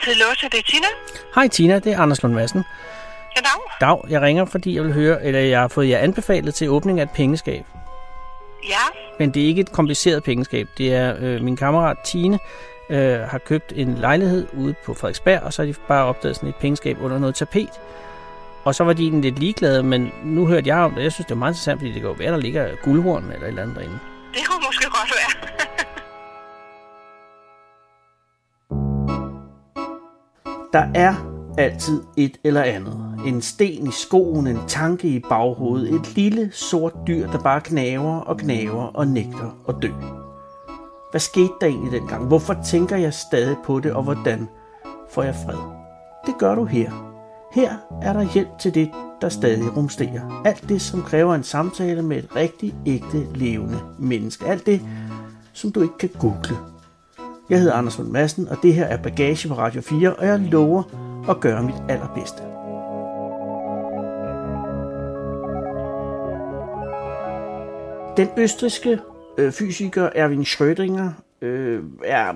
[0.00, 0.48] altid låse.
[0.52, 0.86] Det er Tina.
[1.34, 2.64] Hej Tina, det er Anders Lund Madsen.
[3.36, 3.40] Ja,
[3.86, 3.98] dag.
[4.10, 7.02] Jeg ringer, fordi jeg vil høre, eller jeg har fået jer anbefalet til åbning af
[7.02, 7.64] et pengeskab.
[8.68, 10.68] Ja, Men det er ikke et kompliceret pengeskab.
[10.78, 12.38] Det er øh, min kammerat Tine
[12.90, 16.48] øh, har købt en lejlighed ude på Frederiksberg, og så har de bare opdaget sådan
[16.48, 17.70] et pengeskab under noget tapet.
[18.64, 21.02] Og så var de egentlig lidt ligeglade, men nu hørte jeg om det.
[21.02, 23.42] Jeg synes, det er meget interessant, fordi det kan jo være, der ligger guldhorn eller
[23.42, 23.98] et eller andet derinde.
[24.34, 24.65] det kunne
[30.72, 31.14] Der er
[31.58, 33.14] altid et eller andet.
[33.26, 38.20] En sten i skoen, en tanke i baghovedet, et lille sort dyr, der bare knaver
[38.20, 39.88] og knaver og nægter at dø.
[41.10, 42.26] Hvad skete der egentlig dengang?
[42.26, 44.48] Hvorfor tænker jeg stadig på det, og hvordan
[45.10, 45.58] får jeg fred?
[46.26, 46.90] Det gør du her.
[47.52, 48.90] Her er der hjælp til det,
[49.20, 50.42] der stadig rumsterer.
[50.44, 54.46] Alt det, som kræver en samtale med et rigtig, ægte, levende menneske.
[54.46, 54.80] Alt det,
[55.52, 56.75] som du ikke kan google.
[57.50, 60.40] Jeg hedder Anders Lund Madsen, og det her er Bagage på Radio 4, og jeg
[60.40, 60.82] lover
[61.30, 62.42] at gøre mit allerbedste.
[68.16, 68.98] Den østriske
[69.38, 72.34] øh, fysiker Erwin Schrödinger øh, er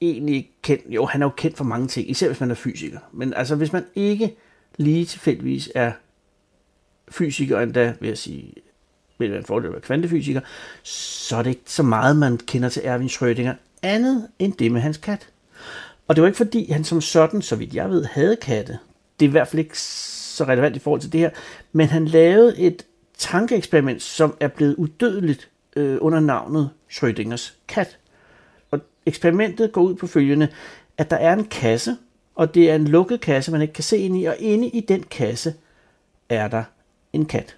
[0.00, 2.98] egentlig kendt, jo han er jo kendt for mange ting, især hvis man er fysiker.
[3.12, 4.36] Men altså hvis man ikke
[4.76, 5.92] lige tilfældigvis er
[7.08, 8.54] fysiker endda, vil jeg sige,
[9.18, 10.40] vil være en fordel at være kvantefysiker,
[10.82, 13.54] så er det ikke så meget, man kender til Erwin Schrödinger,
[13.86, 15.28] andet end det med hans kat.
[16.08, 18.78] Og det var ikke fordi, han som sådan, så vidt jeg ved, havde katte.
[19.20, 21.30] Det er i hvert fald ikke så relevant i forhold til det her.
[21.72, 22.86] Men han lavede et
[23.18, 27.98] tankeeksperiment, som er blevet udødeligt øh, under navnet Schrödingers kat.
[28.70, 30.48] Og eksperimentet går ud på følgende,
[30.98, 31.96] at der er en kasse,
[32.34, 34.80] og det er en lukket kasse, man ikke kan se ind i, og inde i
[34.80, 35.54] den kasse
[36.28, 36.64] er der
[37.12, 37.56] en kat.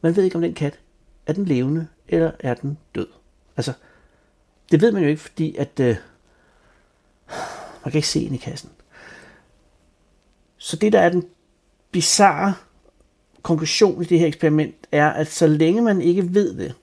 [0.00, 0.78] Man ved ikke, om den kat
[1.26, 3.06] er den levende, eller er den død.
[3.56, 3.72] Altså,
[4.70, 5.96] det ved man jo ikke, fordi at øh,
[7.84, 8.70] man kan ikke se ind i kassen.
[10.56, 11.24] Så det, der er den
[11.90, 12.54] bizarre
[13.42, 16.74] konklusion i det her eksperiment, er, at så længe man ikke ved det,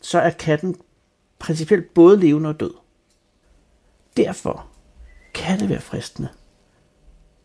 [0.00, 0.76] så er katten
[1.38, 2.74] principielt både levende og død.
[4.16, 4.66] Derfor
[5.34, 6.28] kan det være fristende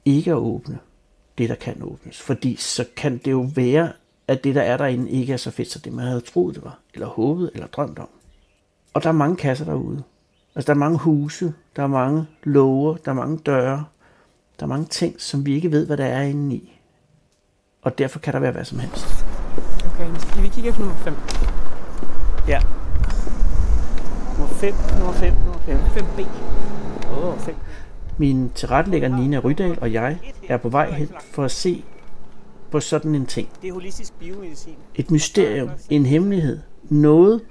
[0.06, 0.80] ikke at åbne
[1.38, 2.22] det, der kan åbnes.
[2.22, 3.94] Fordi så kan det jo være,
[4.28, 6.64] at det, der er derinde, ikke er så fedt, som det man havde troet, det
[6.64, 8.10] var, eller håbet, eller drømt om.
[8.94, 10.04] Og der er mange kasser derude.
[10.56, 13.86] Altså, der er mange huse, der er mange låger, der er mange døre,
[14.60, 16.80] der er mange ting, som vi ikke ved, hvad der er inde i.
[17.82, 19.26] Og derfor kan der være hvad som helst.
[19.86, 21.14] Okay, skal vi kigge efter nummer 5?
[22.48, 22.62] Ja.
[24.38, 25.78] Nummer 5, nummer 5, nummer 5.
[25.78, 26.22] 5B.
[27.12, 27.56] Åh, oh, 5.
[28.18, 31.84] Min tilrettelægger Nina Rydal og jeg er på vej hen for at se
[32.72, 33.50] på sådan en ting.
[33.62, 34.76] Det er holistisk biomedicin.
[34.96, 37.42] Et mysterium, en hemmelighed, noget,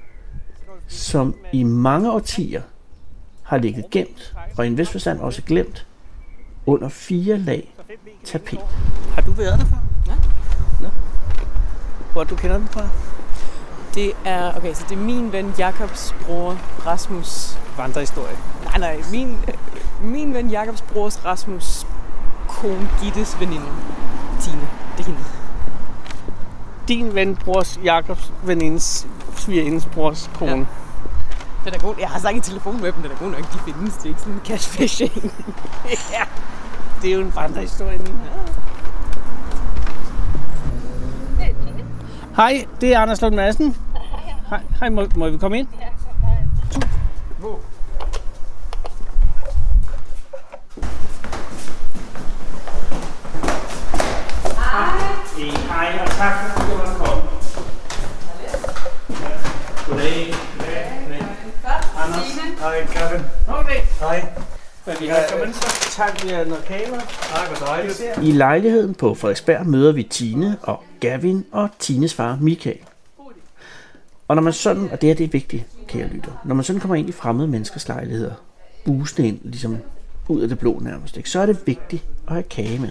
[0.92, 2.62] som i mange årtier
[3.42, 5.86] har ligget gemt, og i en vis forstand også glemt,
[6.66, 7.74] under fire lag
[8.24, 8.60] tapet.
[9.14, 9.76] Har du været der før?
[10.06, 10.14] Ja.
[10.82, 10.88] Nå.
[12.12, 12.88] Hvor du kender den fra?
[13.94, 17.58] Det er, okay, så det er min ven Jakobs bror Rasmus.
[17.76, 18.36] Vandrehistorie.
[18.64, 19.36] Nej, nej, min,
[20.02, 21.86] min ven Jakobs brors Rasmus
[22.48, 23.66] kone Gittes veninde.
[24.40, 25.20] Tine, det er hende.
[26.88, 29.06] Din ven, brors Jakobs venindes,
[29.42, 30.50] svigerindens brors kone.
[30.50, 30.64] Ja.
[31.64, 31.94] Den er god.
[32.00, 33.52] Jeg har snakket i telefon med dem, den er god nok.
[33.52, 33.94] De findes.
[33.94, 35.12] Det er ikke sådan en catfishing.
[36.16, 36.24] ja.
[37.02, 37.98] Det er jo en vandrehistorie.
[37.98, 38.18] Nina.
[42.36, 43.76] Hej, det er Anders Lund Madsen.
[44.48, 45.68] Hej, hej må, må vi komme ind?
[45.68, 45.88] Hej.
[55.68, 57.22] Hej, og tak du måtte komme.
[59.86, 60.34] Goddag.
[60.58, 60.92] Goddag.
[62.04, 62.32] Anders.
[62.60, 63.24] Hej, Kevin.
[63.48, 63.80] Okay.
[64.00, 64.28] Hej.
[64.86, 67.00] Men vi har kommet så tak, vi har noget kamera.
[67.00, 68.02] Tak, hvor dejligt.
[68.22, 72.78] I lejligheden på Frederiksberg møder vi Tine og Gavin og Tines far Michael.
[74.28, 76.80] Og når man sådan, og det her det er vigtigt, kære lytter, når man sådan
[76.80, 78.34] kommer ind i fremmede menneskers lejligheder,
[78.84, 79.78] busende ind, ligesom
[80.28, 82.90] ud af det blå nærmest, ikke, så er det vigtigt at have kage med.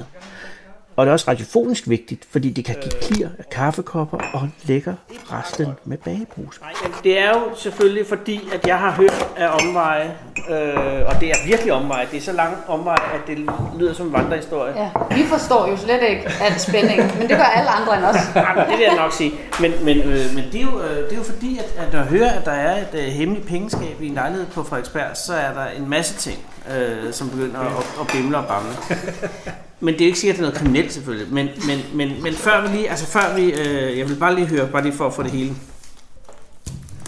[0.96, 4.94] Og det er også radiofonisk vigtigt, fordi det kan give klir af kaffekopper og lækker
[5.32, 6.62] resten med bageposer.
[7.04, 10.18] Det er jo selvfølgelig fordi, at jeg har hørt af omveje,
[10.50, 12.08] øh, og det er virkelig omveje.
[12.12, 13.50] Det er så lang omvej, at det
[13.80, 14.74] lyder som en vandrehistorie.
[14.76, 18.16] Ja, vi forstår jo slet ikke al spænding, men det gør alle andre end os.
[18.36, 19.32] Jamen, det vil jeg nok sige.
[19.60, 22.00] Men, men, øh, men det, er jo, øh, det er jo fordi, at, at når
[22.00, 25.34] jeg hører, at der er et øh, hemmeligt pengeskab i en lejlighed på Frederiksberg, så
[25.34, 26.40] er der en masse ting,
[26.78, 28.76] øh, som begynder at, at bimle og bamle.
[29.82, 31.34] Men det er ikke sikkert, at det er noget kriminelt selvfølgelig.
[31.34, 34.48] Men, men, men, men før vi lige, altså før vi, øh, jeg vil bare lige
[34.48, 35.56] høre, bare lige for at få det hele.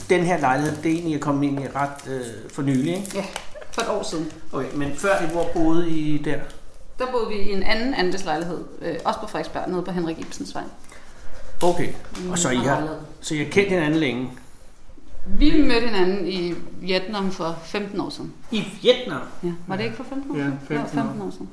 [0.10, 2.22] Den her lejlighed, det er egentlig kommet ind i ret øh,
[2.54, 3.12] for nylig, ikke?
[3.16, 3.26] Ja.
[3.72, 4.32] for et år siden.
[4.52, 6.38] Okay, men før I hvor boede I der?
[7.00, 10.56] Der boede vi i en anden andelslejlighed, øh, også på Frederiksberg, nede på Henrik Ibsens
[10.56, 10.64] vej.
[11.64, 11.88] Okay,
[12.32, 12.88] og så I har,
[13.22, 14.30] så I har kendt hinanden længe?
[15.28, 18.34] Vi mødte hinanden i Vietnam for 15 år siden.
[18.52, 19.50] I Vietnam, Ja.
[19.68, 20.58] Var det ikke for 15 år Ja, siden?
[20.68, 21.50] 15 det var 15 år siden.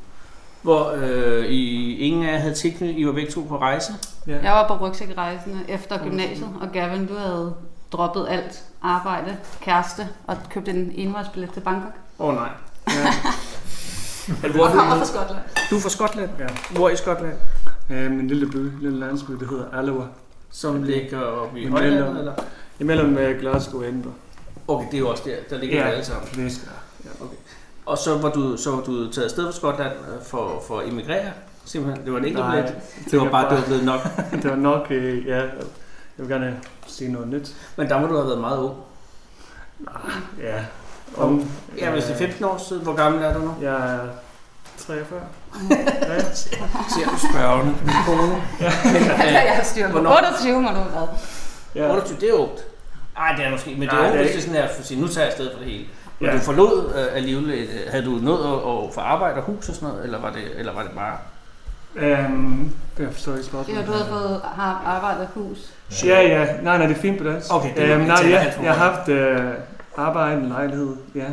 [0.62, 3.92] Hvor øh, I, ingen af jer havde tilknyttet, I var begge to på rejse?
[4.26, 4.38] Ja.
[4.42, 7.54] Jeg var på rygsækrejsende efter gymnasiet, og Gavin, du havde
[7.92, 11.92] droppet alt arbejde, kæreste og købt en envejsbillet til Bangkok.
[12.18, 12.48] Åh oh, nej.
[12.88, 12.92] Ja.
[14.42, 15.44] Men hvor er kommer fra du, Skotland.
[15.70, 16.30] du er fra Skotland?
[16.38, 16.46] Ja.
[16.70, 17.34] Hvor i Skotland?
[17.90, 20.04] Øh, min lille by, lille landsby, der hedder Alloa.
[20.50, 22.32] Som ligger oppe i Højlandet, mellem- eller?
[22.80, 24.16] Imellem øh, Glasgow og Edinburgh.
[24.68, 25.88] Okay, det er jo også der, der ligger ja.
[25.90, 26.28] alle sammen.
[26.34, 26.68] det skal
[27.04, 27.24] ja.
[27.24, 27.36] Okay.
[27.86, 30.88] Og så var du, så var du taget afsted fra Skotland øh, for, for at
[30.88, 31.30] emigrere?
[31.64, 32.74] Simpelthen, det var en enkelt Nej, billet.
[33.10, 34.00] Det var bare, det var blevet nok.
[34.42, 35.48] det var nok, øh, ja, jeg
[36.16, 37.54] vil gerne se noget nyt.
[37.76, 38.74] Men der må du have været meget ung.
[40.40, 40.64] Ja.
[41.16, 43.54] Om, Ja, hvis det er 15 år siden, hvor gammel er du nu?
[43.62, 44.00] Jeg er
[44.78, 45.20] 43.
[45.70, 46.20] ja.
[46.34, 48.42] Ser du spørgende på min kone?
[48.84, 49.02] Men,
[49.34, 49.92] jeg har styr på.
[49.92, 50.10] hvornår?
[50.16, 51.08] 28 må du have været.
[51.74, 51.90] ja.
[51.90, 52.64] 28, det er ungt.
[53.16, 54.62] Nej, det er måske, men det er Nej, ungt, det er hvis det er sådan
[54.62, 55.84] her, for at sige, nu tager jeg afsted for det hele.
[56.20, 56.34] Men Ja.
[56.36, 59.68] du forlod øh, alligevel, et, øh, havde du nået at, at få arbejde og hus
[59.68, 61.16] og sådan noget, eller var det, eller var det bare...
[62.26, 63.80] Um, jeg forstår ikke spørgsmålet.
[63.80, 65.58] Ja, du havde fået har arbejdet i hus.
[66.04, 66.44] Ja, ja.
[66.62, 67.54] Nej, nej, det er fint på dansk.
[67.54, 69.52] Okay, det er- Øhm, det nej, ja, for jeg har haft øh,
[69.96, 71.24] arbejde, en lejlighed, ja.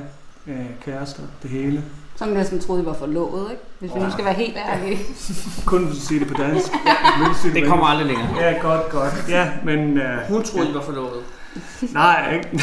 [0.48, 1.84] Øh, kærester, det hele.
[2.16, 3.64] Som næsten troede, I var forlovet, ikke?
[3.80, 5.00] Hvis vi nu skal være helt ærlige.
[5.66, 6.72] Kun sige det på dansk.
[6.86, 8.28] Jeg sige Det på kommer aldrig længere.
[8.40, 9.26] Ja, godt, godt.
[9.30, 9.98] Ja, men...
[9.98, 11.24] Øh, Hun troede, I var forlovet.
[11.94, 12.50] Nej, ikke.
[12.52, 12.62] Det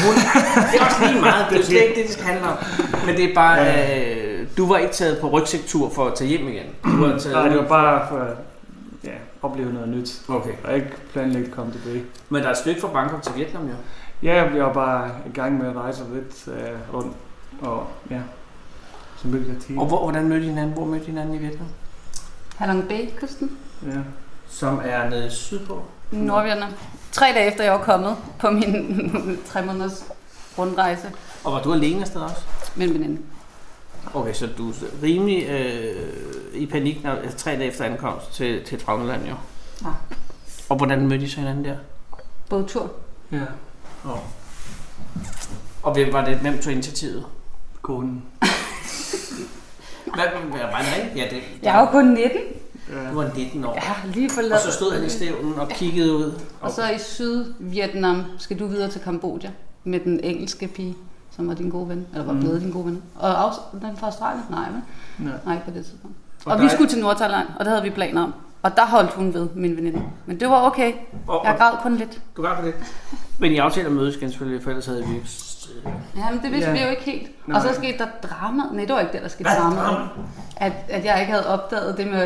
[0.79, 2.57] er også lige meget, det er slet ikke det, det skal handle om.
[3.05, 3.99] Men det er bare, Ja.
[4.41, 6.65] øh, du var ikke taget på rygsæktur for at tage hjem igen.
[6.83, 8.35] Du var taget Nej, det var bare for at
[9.03, 9.11] ja,
[9.41, 10.21] opleve noget nyt.
[10.27, 10.53] Okay.
[10.63, 12.03] Og ikke planlægge at komme tilbage.
[12.29, 13.73] Men der er et stykke fra Bangkok til Vietnam, jo.
[14.23, 17.13] Ja, jeg bliver bare i gang med at rejse lidt øh, rundt.
[17.61, 18.19] Og ja,
[19.17, 19.77] så mødte jeg tid.
[19.77, 20.73] Og hvor, hvordan mødte I hinanden?
[20.73, 21.67] Hvor mødte I hinanden i Vietnam?
[22.55, 23.51] Halong Bay-kysten.
[23.85, 23.97] Ja.
[24.47, 25.83] Som er nede sydpå.
[26.15, 26.71] Nordvietnam.
[27.11, 29.09] Tre dage efter jeg var kommet på min
[29.49, 30.05] tre måneders
[30.57, 31.11] rundrejse
[31.43, 32.41] Og var du alene afsted også?
[32.75, 33.21] med en veninde.
[34.13, 34.73] Okay, så du er
[35.03, 35.95] rimelig øh,
[36.53, 39.35] i panik, når, altså, tre dage efter ankomst til, til et fremmed land, jo.
[39.83, 39.89] Ja.
[40.69, 41.75] Og hvordan mødte I så hinanden der?
[42.49, 42.91] Bådtur.
[43.31, 43.37] Ja,
[45.83, 47.25] Og hvem var det, hvem tog initiativet?
[47.81, 48.23] konen.
[50.15, 51.15] Hvad, hvad var det rigtigt?
[51.17, 52.29] Ja, det, Jeg er jo kun 19.
[52.89, 53.09] Ja.
[53.09, 53.77] du var 19 år.
[53.81, 54.61] Har lige Og forladt.
[54.61, 56.31] så stod han i stævnen og kiggede ud.
[56.61, 59.51] Og så i Sydvietnam skal du videre til Kambodja
[59.83, 60.95] med den engelske pige,
[61.35, 62.39] som var din gode ven, eller var Mm.
[62.39, 63.01] blevet din gode ven.
[63.15, 64.43] Og også den fra Australien?
[64.49, 64.81] Nej, vel?
[65.27, 65.33] Nej.
[65.45, 66.17] Nej, på det tidspunkt.
[66.45, 68.33] Og Og vi skulle til Nordthailand, og det havde vi planer om.
[68.65, 70.01] Og der holdt hun ved, min veninde.
[70.25, 70.93] Men det var okay.
[71.27, 72.21] Og, Jeg græd kun lidt.
[72.37, 72.73] du gør på det.
[73.39, 75.15] Men I aftaler at mødes igen selvfølgelig, for ellers havde vi...
[76.17, 76.77] Ja, men det vidste Ja.
[76.77, 77.47] vi jo ikke helt.
[77.47, 77.55] Nej.
[77.57, 78.63] Og så skete der drama.
[78.71, 79.57] Nej, det var ikke det, der skete Hvad?
[79.61, 79.75] drama.
[79.81, 80.07] Drama?
[80.57, 82.19] At, at jeg ikke havde opdaget det med,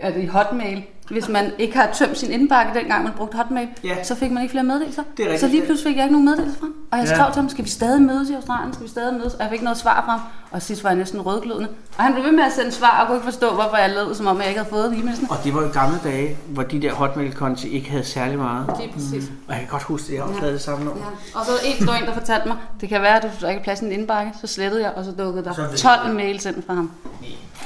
[0.00, 4.04] at i Hotmail, hvis man ikke har tømt sin indbakke, dengang man brugte Hotmail, Ja.
[4.04, 5.02] så fik man ikke flere meddelelser.
[5.16, 6.74] Det er rigtigt, så lige pludselig fik jeg ikke nogen meddelelser fra ham.
[6.92, 7.14] Og jeg Ja.
[7.14, 8.72] skrev til ham, skal vi stadig mødes i Australien?
[8.72, 9.34] Skal vi stadig mødes?
[9.34, 10.20] Og jeg fik noget svar fra ham.
[10.50, 11.68] Og sidst var jeg næsten rødglødende.
[11.98, 14.14] Og han blev ved med at sende svar, og kunne ikke forstå, hvorfor jeg lød,
[14.14, 15.30] som om jeg ikke havde fået e-mailsene.
[15.30, 18.74] Og det var jo gamle dage, hvor de der hotmail-konti ikke havde særlig meget.
[18.80, 19.24] Lige præcis.
[19.48, 20.40] Og jeg kan godt huske, at jeg også Ja.
[20.40, 21.02] havde det samme nummer.
[21.34, 21.38] Ja.
[21.40, 23.64] Og så en, der en, der fortalte mig, det kan være, at du ikke har
[23.64, 24.32] plads i din indbakke.
[24.40, 26.90] Så slettede jeg, og så dukkede Så der fik 12 mails ind fra ham.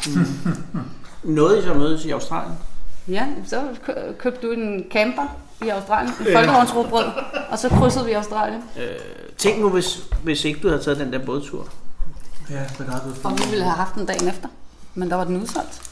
[1.25, 2.53] Nåede I så mødes i Australien?
[3.11, 7.05] Ja, så kø- købte du en camper i Australien, en folkevognsrugbrød,
[7.51, 8.63] og så krydsede vi Australien.
[8.77, 8.83] Øh,
[9.39, 11.69] tænk nu, hvis, hvis ikke du havde taget den der bådtur.
[12.51, 14.49] Ja, det er ret Og vi ville have haft den dagen efter,
[14.95, 15.83] men der var den udsolgt.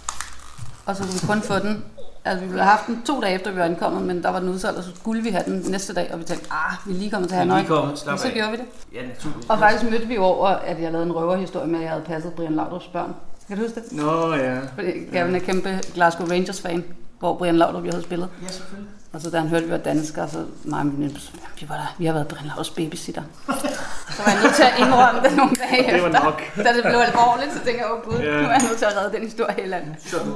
[0.86, 1.84] Og så kunne vi kun få den,
[2.24, 4.40] altså vi ville have haft den to dage efter, vi var ankommet, men der var
[4.40, 6.92] den udsolgt, og så skulle vi have den næste dag, og vi tænkte, ah, vi
[6.92, 7.58] er lige kommet til Vi Hanoi.
[7.58, 8.64] lige kommet, slap Og så gjorde vi det.
[8.94, 9.46] Ja, naturligvis.
[9.50, 12.04] Og faktisk mødte vi jo over, at jeg lavede en røverhistorie med, at jeg havde
[12.04, 13.14] passet Brian Laudrups børn.
[13.48, 13.92] Kan du huske det?
[13.92, 14.58] Nå ja.
[14.74, 16.84] Fordi Gavin er kæmpe Glasgow Rangers-fan,
[17.18, 18.28] hvor Brian Laudrup jo havde spillet.
[18.42, 18.90] Ja, selvfølgelig.
[19.12, 21.30] Og så da han hørte, at vi var danskere, så mig og min veninde, så,
[21.34, 23.22] "Jamen, vi, var der, vi har været Brian Laudrups babysitter.
[24.16, 26.24] så var jeg nødt til at indrømme det nogle dage Det var efter.
[26.24, 26.42] nok.
[26.56, 28.30] Da det blev alvorligt, så tænkte jeg, åh gud, Ja.
[28.42, 29.94] nu er jeg nødt til at redde den historie helt andet.
[30.06, 30.32] Så du,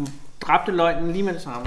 [0.00, 0.06] du
[0.40, 1.66] dræbte løgnen lige med det samme.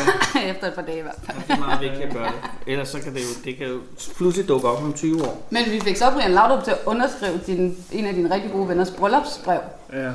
[0.52, 1.36] Efter et par dage i hvert fald.
[1.48, 2.40] Det er meget vigtigt at gøre det.
[2.66, 3.78] Ellers så kan det jo, det kan jo
[4.16, 5.46] pludselig dukke op om 20 år.
[5.50, 8.68] Men vi fik så Brian Laudrup til at underskrive din, en af dine rigtig gode
[8.68, 9.60] venners bryllupsbrev.
[9.92, 10.10] Ja.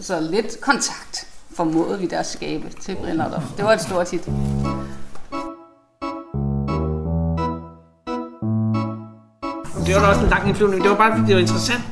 [0.00, 3.42] Så lidt kontakt formodede vi der at skabe til Laudrup.
[3.56, 4.24] Det var et stort hit.
[9.86, 10.82] Det var da også en lang indflyvning.
[10.82, 11.82] Det var bare fordi, det var interessant.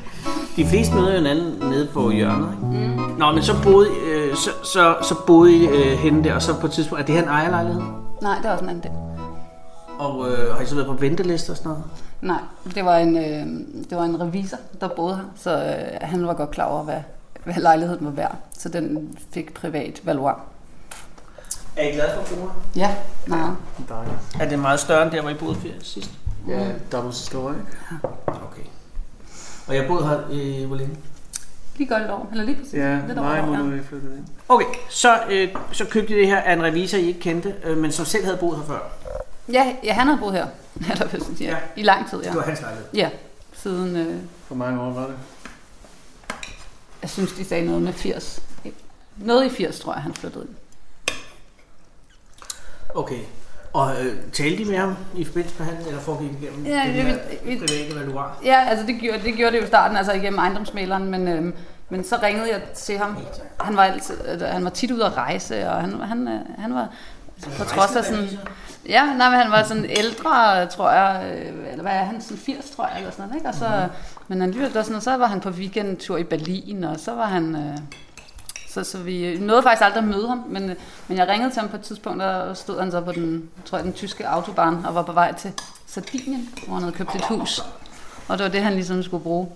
[0.57, 2.49] De fleste møder hinanden nede på hjørnet.
[2.53, 2.89] Ikke?
[2.89, 3.19] Mm.
[3.19, 6.61] Nå, men så boede, øh, så, så, så boede I øh, henne der, og så
[6.61, 7.83] på et tidspunkt, er det her en ejerlejlighed?
[8.23, 8.93] Nej, det er også en anden del.
[9.99, 11.85] Og øh, har I så været på venteliste og sådan noget?
[12.21, 12.41] Nej,
[12.75, 13.47] det var en, øh,
[13.91, 17.01] det var en revisor, der boede her, så øh, han var godt klar over, hvad,
[17.45, 18.37] hvad lejligheden var værd.
[18.59, 20.41] Så den fik privat valuar.
[21.77, 22.51] Er I glade for Kona?
[22.77, 22.95] Ja,
[23.27, 23.57] meget.
[23.89, 24.17] Dejligt.
[24.41, 26.11] Er det meget større end der, hvor I boede før sidst?
[26.49, 27.63] Ja, dobbelt så stor, ikke?
[28.27, 28.63] Okay.
[29.69, 30.97] Og jeg boede her i hvor længe?
[31.77, 32.75] Lige godt et år, eller lige præcis.
[32.75, 33.61] Ja, lidt år, må ja.
[33.61, 34.25] du flytte ind.
[34.49, 37.77] Okay, så, øh, så købte I det her af en revisor, I ikke kendte, øh,
[37.79, 38.79] men som selv havde boet her før.
[39.53, 40.47] Ja, ja, han havde boet her.
[40.91, 41.57] Eller, hvad skal jeg sige, Ja.
[41.77, 42.29] I lang tid, ja.
[42.29, 42.87] Det var hans lejlighed.
[42.95, 43.09] Ja,
[43.53, 44.17] siden, øh,
[44.49, 45.15] Hvor mange år var det?
[47.03, 48.43] Jeg synes, de sagde noget med 80.
[49.17, 50.55] Noget i 80, tror jeg, han flyttede ind.
[52.95, 53.19] Okay.
[53.73, 56.95] Og øh, talte de med ham i forbindelse med handlen, eller foregik igennem Ja, den
[56.95, 58.39] det- her vi- private valuar?
[58.45, 61.55] Ja, altså det gjorde, det gjorde det jo i starten, altså igennem ejendomsmaleren, men, øhm,
[61.89, 63.17] men så ringede jeg til ham.
[63.61, 66.75] Han var, altid, altså, han var tit ude at rejse, og han, han, øh, han
[66.75, 66.89] var
[67.59, 68.29] på trods af sådan...
[68.89, 72.39] Ja, nej, men han var sådan ældre, tror jeg, øh, eller hvad er han, sådan
[72.39, 73.49] 80, tror jeg, eller sådan noget, ikke?
[73.49, 73.89] Og så,
[74.29, 77.27] Men alligevel, der sådan, og så var han på weekendtur i Berlin, og så var
[77.27, 77.57] han...
[77.57, 77.79] Øh,
[78.69, 80.77] så, så vi nåede faktisk aldrig at møde ham, men, øh,
[81.09, 83.79] men jeg ringede til ham på et tidspunkt, og stod han så på den, tror
[83.79, 85.53] jeg, den tyske autobahn, og var på vej til
[85.87, 87.65] Sardinien, hvor han havde købt et hus.
[88.29, 89.49] Og det var det, han ligesom skulle bruge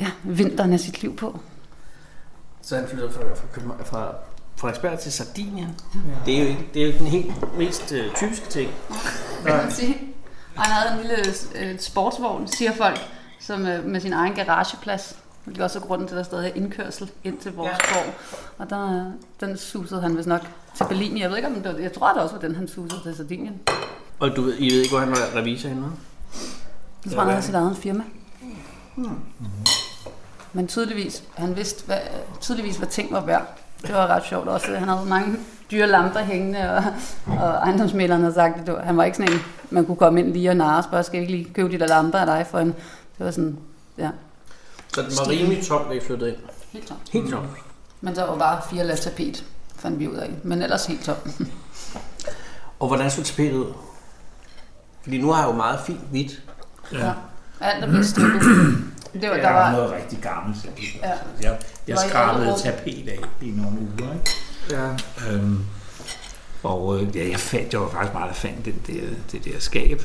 [0.00, 1.40] ja, vinteren af sit liv på.
[2.62, 4.12] Så han flyttede fra, fra, København- fra
[4.56, 5.80] Frederiksberg til Sardinien.
[6.26, 8.70] Det er jo ikke, det er jo den helt mest øh, typiske ting.
[10.56, 12.98] Og han havde en lille øh, sportsvogn, siger folk,
[13.40, 15.16] som, øh, med sin egen garageplads.
[15.44, 17.98] Det er også grunden til, at der stadig er indkørsel ind til vores Ja.
[17.98, 18.04] ja.
[18.04, 18.14] gård.
[18.58, 19.12] Og der, øh,
[19.48, 20.40] den susede han vist nok
[20.76, 21.18] til Berlin.
[21.18, 23.16] Jeg ved ikke, om det var, jeg tror, det også var den, han susede til
[23.16, 23.60] Sardinien.
[24.18, 25.86] Og du ved, I ved ikke, hvor han var revisor henne?
[27.04, 28.02] Jeg tror, han havde sit eget firma.
[30.52, 31.98] Men tydeligvis, han vidste, hvad,
[32.40, 33.58] tydeligvis, hvad ting var værd.
[33.82, 34.76] Det var ret sjovt også.
[34.76, 35.36] Han havde mange
[35.70, 36.84] dyre lamper hængende, og,
[37.26, 39.38] og ejendomsmæleren havde sagt, at det var, han var ikke sådan en,
[39.70, 41.86] man kunne komme ind lige og narre og spørge, skal ikke lige købe de der
[41.86, 42.66] lamper af dig for en...
[43.18, 43.58] Det var sådan,
[43.98, 44.10] ja,
[44.94, 46.38] Så den var rimelig tom, da I flyttede ind.
[46.72, 46.96] helt tom.
[47.12, 47.46] Helt tom.
[48.00, 49.44] Men der var bare fire lag tapet,
[49.76, 50.30] fandt vi ud af.
[50.42, 51.16] Men ellers helt tom.
[52.80, 53.72] Og hvordan så tapetet ud?
[55.02, 56.42] Fordi nu har jeg jo meget fint hvidt.
[56.92, 57.12] Ja.
[57.60, 58.42] Alt er blevet strippet.
[59.20, 60.70] Det var, Det der var noget rigtig gammelt.
[61.02, 61.12] Ja.
[61.42, 61.58] Jeg,
[61.88, 64.12] jeg skrabede tapet af i nogle uger.
[64.12, 64.30] Ikke?
[64.70, 64.88] Ja.
[65.30, 65.64] Øhm,
[66.62, 69.60] og øh, ja, jeg fandt, jeg var faktisk meget, der fandt den der, det der
[69.60, 70.02] skab.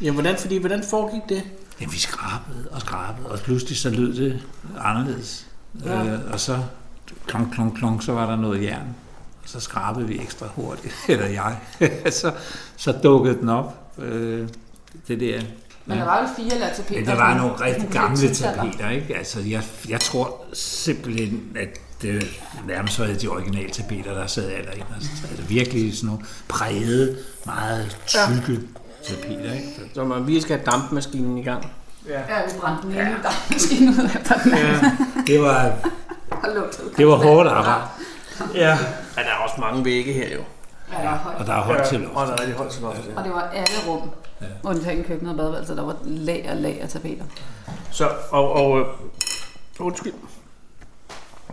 [0.00, 1.42] Ja, hvordan, fordi, hvordan foregik det?
[1.80, 4.42] Jamen, vi skrabede og skrabede, og pludselig så lød det
[4.80, 5.46] anderledes.
[5.84, 6.04] Ja.
[6.04, 6.58] Øh, og så
[7.26, 8.94] klonk, klonk, klonk, så var der noget jern.
[9.42, 11.56] Og så skrabede vi ekstra hurtigt, eller jeg.
[12.20, 12.32] så,
[12.76, 14.48] så dukkede den op, øh,
[15.08, 15.40] det der.
[15.86, 16.96] Men der var jo fire lag tapet.
[16.96, 19.16] Men der var nogle rigtig gamle tapeter, ikke?
[19.16, 21.68] Altså, jeg, jeg tror simpelthen, at
[22.02, 22.26] det
[22.66, 25.10] nærmest var de originale tapeter, der sad allerinderst.
[25.30, 28.60] Altså virkelig sådan nogle prægede, meget tykke
[29.08, 29.68] tapeter, ikke?
[29.94, 31.72] Så man virkelig skal have dampmaskinen i gang.
[32.08, 32.12] Ja.
[32.20, 33.08] Ja, vi brændte den ja.
[33.50, 34.90] maskine ud af den anden.
[35.26, 35.72] Det var,
[36.30, 36.48] Og
[36.96, 37.82] det var hårdt arbejde,
[38.54, 38.78] Ja.
[39.16, 40.40] Men der er også mange vægge her jo.
[40.92, 41.36] Ja, der var højt.
[41.36, 42.14] og der er højt til Og luft.
[42.28, 43.18] der er rigtig højt til loft, ja.
[43.18, 44.10] Og det var alle rum.
[44.40, 44.46] Ja.
[44.64, 47.24] Undtagen køkkenet og badeværelset, der var lag og lag af tapeter.
[47.90, 48.86] Så, og, og øh,
[49.80, 50.12] undskyld.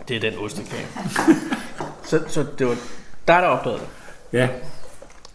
[0.08, 0.86] Det er den ostekage.
[2.10, 2.76] så, så det var
[3.28, 3.88] der, der opdagede det.
[4.38, 4.48] Ja,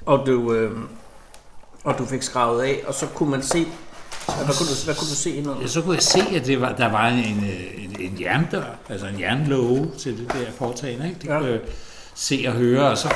[0.05, 0.71] Og du, øh,
[1.83, 3.65] og du fik skravet af, og så kunne man se,
[4.25, 5.67] hvad kunne du, hvad kunne du se indenunder?
[5.67, 9.07] så kunne jeg se, at det var, der var en, øh, en, en jerndør, altså
[9.07, 11.19] en jernlåge til det der foretagende, ikke?
[11.21, 11.37] Det Ja.
[11.39, 11.59] kunne jeg
[12.15, 13.13] se og høre, og så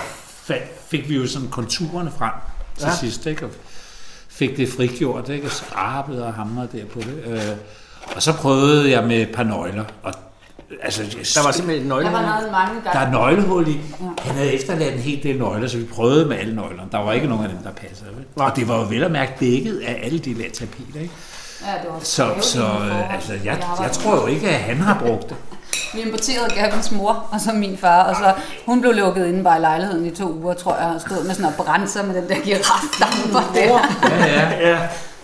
[0.90, 2.32] fik vi jo sådan konturerne frem
[2.78, 2.90] til Ja.
[2.90, 2.96] ja.
[2.96, 3.46] sidst, ikke?
[3.46, 3.52] Og
[4.42, 5.46] fik det frigjort, ikke?
[5.46, 7.24] Og skrabede og hamrede der på det.
[7.28, 7.42] Øh,
[8.16, 10.14] og så prøvede jeg med et par nøgler, og
[10.82, 12.06] altså, Der var simpelthen en nøgle.
[12.06, 13.08] Der var noget mange der gange.
[13.08, 13.80] er nøglehul i.
[14.22, 16.90] Han havde efterladt en hel del nøgler, så vi prøvede med alle nøglerne.
[16.92, 18.10] Der var ikke nogen af dem, der passede.
[18.16, 18.26] Vel?
[18.36, 21.00] Og det var jo vel at mærke dækket af alle de der tapeter.
[21.02, 21.14] Ikke?
[21.68, 25.00] Ja, det var Så, så øh, altså, jeg, jeg tror jo ikke, at han har
[25.06, 25.38] brugt det.
[25.94, 28.34] Vi importerede Gavins mor, og så min far, og så
[28.66, 31.36] hun blev lukket inde bare i lejligheden i to uger, tror jeg, og stod med
[31.36, 33.80] sådan en brænde med den der giraflamper der.
[34.10, 34.70] Ja, ja.
[34.70, 34.78] Ja.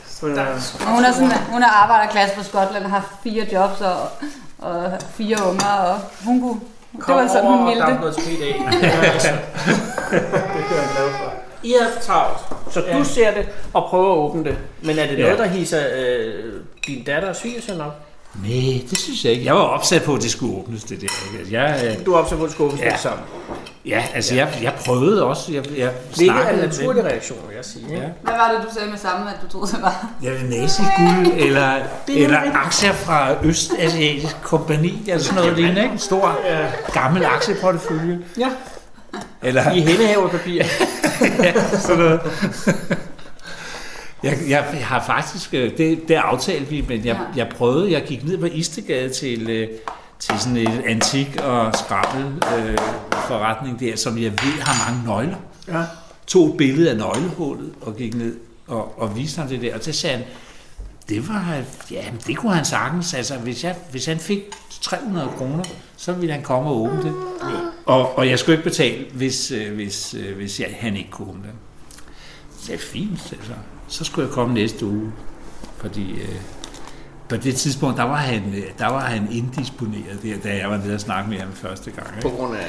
[0.07, 0.41] Så, ja.
[0.85, 3.95] Og hun er, sådan, hun er arbejderklasse på Skotland og har fire jobs og,
[4.59, 6.59] og fire unger, og hun kunne,
[7.07, 7.99] det var sådan, hun ville der er det.
[7.99, 9.77] noget tapet af.
[11.63, 12.39] I er for travlt,
[12.71, 14.57] så du ser det og prøver at åbne det.
[14.83, 15.23] Men er det Ja.
[15.23, 16.53] noget, der hisser øh,
[16.87, 18.06] din datter og svigersøn op?
[18.35, 19.45] Nej, det synes jeg ikke.
[19.45, 21.07] Jeg var opsat på, at det skulle åbnes, det der.
[21.39, 21.53] ikke?
[21.55, 22.85] Jeg, øh, Du er opsat på, at skubbe Ja.
[22.85, 22.97] ja.
[22.97, 23.19] sammen.
[23.85, 25.53] ja, altså, jeg, jeg prøvede også.
[25.53, 27.85] Jeg, jeg Hvilket er en naturlig reaktion, vil jeg sige.
[27.89, 27.95] Ja.
[27.97, 30.07] Hvad var det, du sagde med sammen, at du troede, det var?
[30.23, 31.73] Ja, naziguld, eller,
[32.07, 35.93] Det er eller aktier fra Østasiatisk Kompani, eller sådan noget lignende, ikke?
[35.93, 36.37] En stor,
[36.93, 38.19] gammel aktieportefølje.
[38.39, 38.47] Ja.
[39.43, 40.63] Eller, I hændehaverpapir.
[41.79, 42.19] sådan noget.
[44.23, 47.43] Jeg, jeg har faktisk, øh, det, det aftalte vi, men jeg, Ja.
[47.45, 49.67] jeg prøvede, jeg gik ned på Istegade til, øh,
[50.19, 52.25] til sådan et antik- og skrabbel
[52.57, 52.77] øh,
[53.27, 55.37] forretning der, som jeg ved har mange nøgler.
[55.67, 55.83] Ja.
[56.27, 58.35] Tog et billede af nøglehullet og gik ned
[58.67, 60.25] og, og viste ham det der, og så sagde han,
[61.09, 64.39] det var, ja, men det kunne han sagtens, altså hvis, jeg, hvis han fik
[64.81, 65.63] 300 kroner,
[65.97, 67.13] så ville han komme og åbne det.
[67.85, 71.43] Og, og jeg skulle ikke betale, hvis, øh, hvis, hvis jeg, han ikke kunne åbne
[71.43, 71.51] det.
[72.67, 73.53] Det er fint, altså.
[73.87, 75.11] Så skulle jeg komme næste uge,
[75.77, 76.35] fordi øh,
[77.29, 80.77] på det tidspunkt, der var han, øh, der var han indisponeret der, da jeg var
[80.77, 82.07] nede og snakke med ham første gang.
[82.21, 82.37] På Ikke?
[82.37, 82.59] grund af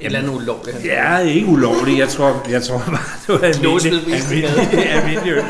[0.00, 0.76] et eller andet ulovligt.
[0.76, 1.98] han- Ja, ikke ulovligt.
[1.98, 4.04] Jeg tror, jeg tror bare, det var almindeligt.
[4.04, 5.44] på almindeligt, almindeligt.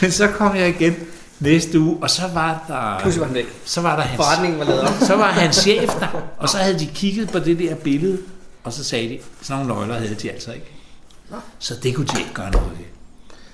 [0.00, 0.94] Men så kom jeg igen
[1.40, 2.98] næste uge, og så var der...
[3.00, 3.46] Pludselig var han væk.
[3.64, 4.94] Så var der hans, Forretningen var lavet op.
[5.00, 8.18] så var hans chef der, og så havde de kigget på det der billede,
[8.64, 10.66] og så sagde de, sådan nogle nøgler havde de altså ikke.
[11.58, 12.84] Så det kunne de ikke gøre noget ved.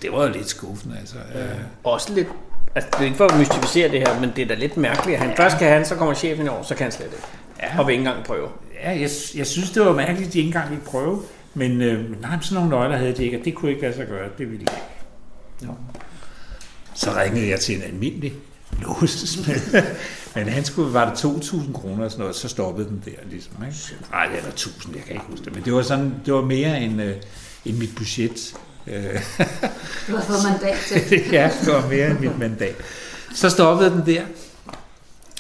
[0.03, 1.17] Det var jo lidt skuffende, altså.
[1.35, 1.45] Ja.
[1.85, 2.29] Også lidt,
[2.75, 5.17] altså det er ikke for at mystificere det her, men det er da lidt mærkeligt,
[5.17, 7.27] at han først kan han, så kommer chefen over, så kan han slet ikke.
[7.63, 7.79] Ja.
[7.79, 8.49] Og vil ikke engang prøve.
[8.83, 11.23] Ja, jeg, jeg synes, det var mærkeligt, at de ikke engang ville prøve.
[11.55, 14.07] Men øh, nej, sådan nogle nøgler havde de ikke, og det kunne ikke lade sig
[14.07, 14.29] gøre.
[14.39, 14.83] Det ville de ikke.
[15.61, 15.75] Nå.
[16.95, 18.33] Så ringede jeg til en almindelig
[18.83, 19.83] låsesmed.
[20.35, 23.53] Men han skulle, var det 2.000 kroner og sådan noget, så stoppede den der ligesom.
[23.67, 23.77] Ikke?
[24.11, 25.55] Nej, det var 1.000, jeg kan ikke huske det.
[25.55, 27.17] Men det var, sådan, det var mere end, øh,
[27.65, 28.55] end mit budget.
[28.87, 29.21] Øh,
[30.09, 31.21] Du har fået mandat til.
[31.33, 32.75] ja, det var mere end mit mandat.
[33.35, 34.23] Så stoppede den der,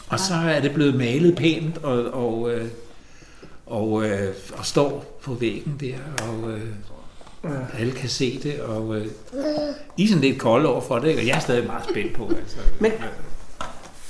[0.08, 2.68] og så er det blevet malet pænt, og, og, øh,
[3.66, 9.06] og, øh, og står på væggen der, og øh, alle kan se det, og øh,
[9.96, 11.20] I er sådan lidt kolde over for det, ikke?
[11.20, 12.28] og jeg er stadig meget spændt på.
[12.28, 12.56] Altså.
[12.80, 12.92] Men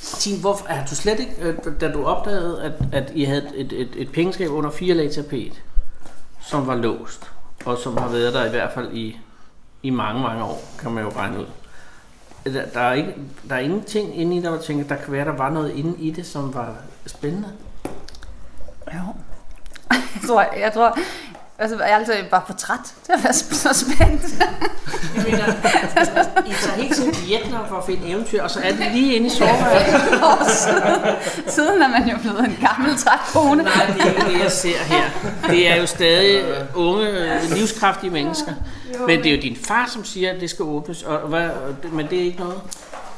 [0.02, 3.88] Tine, hvorfor er du slet ikke, da du opdagede, at, at I havde et, et,
[3.96, 5.62] et pengeskab under fire lag tapet,
[6.48, 7.31] som var låst,
[7.64, 9.18] og som har været der i hvert fald i,
[9.82, 11.46] i mange, mange år, kan man jo regne ud.
[12.44, 13.14] Der, der, er ikke,
[13.48, 15.98] der er ingenting inde i, der var tænker, der kan være, der var noget inde
[15.98, 16.74] i det, som var
[17.06, 17.48] spændende.
[18.94, 19.00] Jo.
[20.14, 20.98] Jeg tror, jeg tror,
[21.62, 24.22] altså, jeg er altså bare for træt til at være så spændt.
[25.16, 25.46] Jeg mener,
[26.46, 29.26] I tager helt til Vietnam for at finde eventyr, og så er det lige inde
[29.26, 30.82] i soveværelset.
[31.54, 33.62] Siden er man jo blevet en gammel træt kone.
[33.62, 35.04] Nej, det er ikke det, jeg ser her.
[35.50, 36.44] Det er jo stadig
[36.74, 37.08] unge,
[37.54, 38.52] livskraftige mennesker.
[39.06, 41.48] Men det er jo din far, som siger, at det skal åbnes, og hvad,
[41.92, 42.60] men det er ikke noget.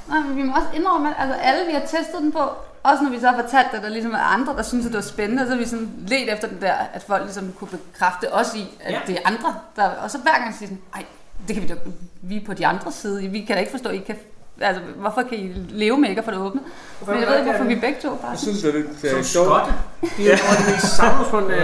[0.08, 2.50] Nej, men vi må også indrømme, at altså, alle vi har testet den på,
[2.84, 4.96] også når vi så har fortalt det, der ligesom er andre, der synes, at det
[4.96, 8.34] var spændende, så har vi sådan let efter den der, at folk ligesom kunne bekræfte
[8.34, 8.98] os i, at Ja.
[9.06, 9.54] det er andre.
[9.76, 11.04] Der, og så hver gang siger sådan, ej,
[11.48, 11.74] det kan vi da,
[12.22, 14.16] vi er på de andre side, vi kan da ikke forstå, I kan,
[14.60, 16.62] altså, hvorfor kan I leve med ikke at få det åbnet?
[17.06, 19.24] Men jeg ved ikke, hvorfor vi begge to bare Jeg synes, det er lidt Som
[19.24, 19.46] sjovt.
[19.46, 19.72] skotte.
[20.16, 21.54] De er af de mest samfundsfundne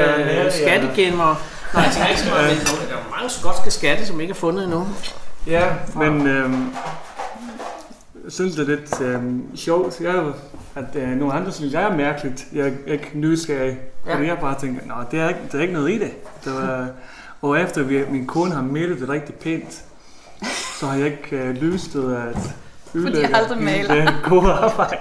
[0.44, 1.34] øh, skattegemmer.
[1.74, 4.34] Nej, jeg tænker ikke så meget, men der er mange skotske skatte, som ikke er
[4.34, 4.88] fundet endnu.
[5.46, 5.64] Ja,
[5.96, 6.74] men øhm,
[8.28, 10.24] synes, det er lidt øhm, sjovt, jeg,
[10.74, 12.46] at øh, nogle andre synes, jeg er mærkeligt.
[12.52, 13.78] Jeg er ikke nysgerrig.
[14.06, 14.14] Ja.
[14.14, 16.10] Fordi jeg bare tænker, nej, det er, ikke, der er ikke noget i det.
[16.44, 16.88] det var,
[17.42, 19.82] og efter vi, min kone har malet det rigtig pænt,
[20.80, 22.36] så har jeg ikke øh, lyst til at
[22.84, 23.94] Fordi jeg aldrig maler.
[23.94, 24.96] det gode arbejde.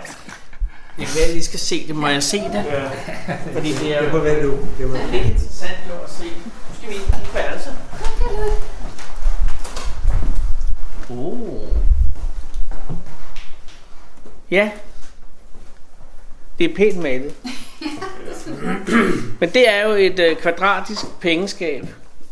[0.97, 1.95] Jeg vil jeg lige skal se det.
[1.95, 2.65] Må jeg se det?
[2.65, 2.89] Ja.
[3.53, 4.51] Fordi det er jo må være nu.
[4.77, 6.23] Det må lidt interessant jo at se.
[6.23, 7.69] Nu skal vi ind i værelse.
[11.09, 11.78] Oh.
[14.51, 14.71] Ja.
[16.59, 17.33] Det er pænt malet.
[19.39, 21.85] Men det er jo et øh, kvadratisk pengeskab.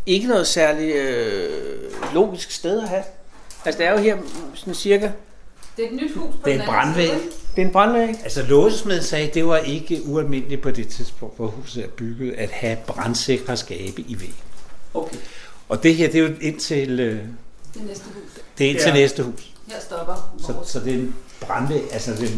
[0.06, 1.50] Ikke noget særligt øh,
[2.14, 3.04] logisk sted at have.
[3.66, 4.18] Altså det er jo her
[4.54, 5.12] sådan cirka.
[5.78, 7.08] Det er et nyt hus på Det er den en anden brandvæg.
[7.10, 7.32] side.
[7.56, 8.10] Det er en brandvæg.
[8.24, 12.50] Altså låsesmed sagde, det var ikke ualmindeligt på det tidspunkt, hvor huset er bygget, at
[12.52, 14.36] have brandsikre skabe i væggen.
[14.94, 15.18] Okay.
[15.70, 17.12] Og det her, det er jo indtil, øh,
[17.74, 18.42] Det er næste hus.
[18.58, 18.94] det er indtil Ja.
[18.94, 19.54] næste hus.
[19.68, 20.70] Her stopper Så, vores.
[20.70, 22.34] så det er en brandvæg, altså det er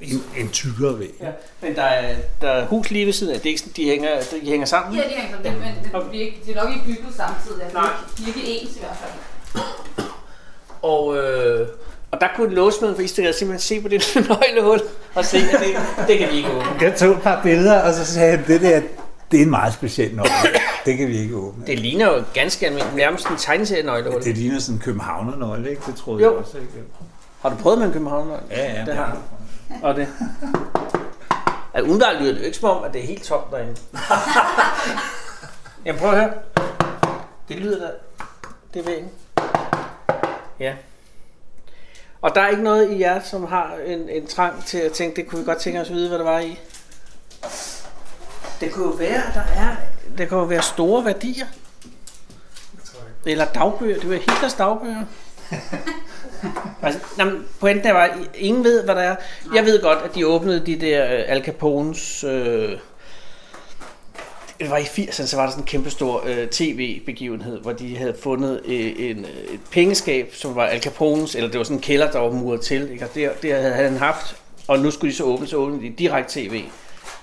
[0.00, 1.14] en, en, tykkere væg.
[1.20, 1.30] Ja.
[1.62, 3.40] Men der er, der er hus lige ved siden af.
[3.40, 4.08] Det er ikke sådan, de hænger,
[4.44, 4.94] de hænger sammen.
[4.96, 7.62] Ja, de hænger sammen, men det, vi er ikke, de er nok ikke bygget samtidig.
[7.62, 7.90] Altså, Nej.
[8.18, 9.12] De er ikke ens i hvert fald.
[10.82, 11.68] Og, øh,
[12.10, 14.80] og der kunne låsmeden for Instagram simpelthen se på det nøglehul
[15.14, 16.66] og se, at det, det kan vi ikke åbne.
[16.80, 18.82] Jeg tog et par billeder, og så sagde han, det der,
[19.30, 20.30] det er en meget speciel nøgle.
[20.86, 21.66] Det kan vi ikke åbne.
[21.66, 24.22] Det ligner jo ganske almindeligt, nærmest en tegneserie nøglehul.
[24.24, 25.82] Det ligner sådan en københavner-nøgle, ikke?
[25.86, 26.30] Det troede Jo.
[26.30, 26.68] jeg også, ikke?
[27.42, 28.42] Har du prøvet med en københavn nøgle?
[28.50, 28.84] Ja, ja.
[28.84, 29.78] Det har jeg.
[29.82, 30.08] Og det.
[31.74, 33.76] Altså, umiddelbart lyder det jo ikke som om, at det er helt tomt derinde.
[35.84, 36.32] Jamen prøv at høre.
[37.48, 37.92] Det lyder da.
[38.74, 39.10] Det er væggen.
[40.60, 40.74] Ja.
[42.20, 45.16] Og der er ikke noget i jer, som har en, en trang til at tænke,
[45.16, 46.58] det kunne vi godt tænke os at vide, hvad der var i.
[48.60, 49.76] Det kunne jo være, at der er,
[50.18, 51.46] der kan jo være store værdier.
[53.26, 54.00] Eller dagbøger.
[54.00, 55.04] Det var Hitlers dagbøger.
[56.82, 59.16] altså, jamen, pointen er bare, ingen ved, hvad der er.
[59.54, 62.24] Jeg ved godt, at de åbnede de der øh, Al Capones...
[62.24, 62.78] Øh,
[64.60, 68.14] det var i 80'erne, så var der sådan en kæmpestor øh, tv-begivenhed, hvor de havde
[68.22, 71.82] fundet øh, en, øh, et pengeskab, som var Al Capones, eller det var sådan en
[71.82, 72.90] kælder, der var muret til.
[72.92, 73.04] Ikke?
[73.04, 74.36] Og det, det havde han haft,
[74.68, 76.62] og nu skulle de så åbne, så åbnede de direkte tv.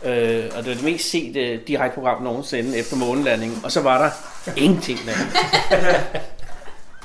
[0.03, 3.81] Øh, og det var det mest set øh, direkte program nogensinde efter månelandingen, og så
[3.81, 4.09] var der
[4.57, 5.13] ingenting der.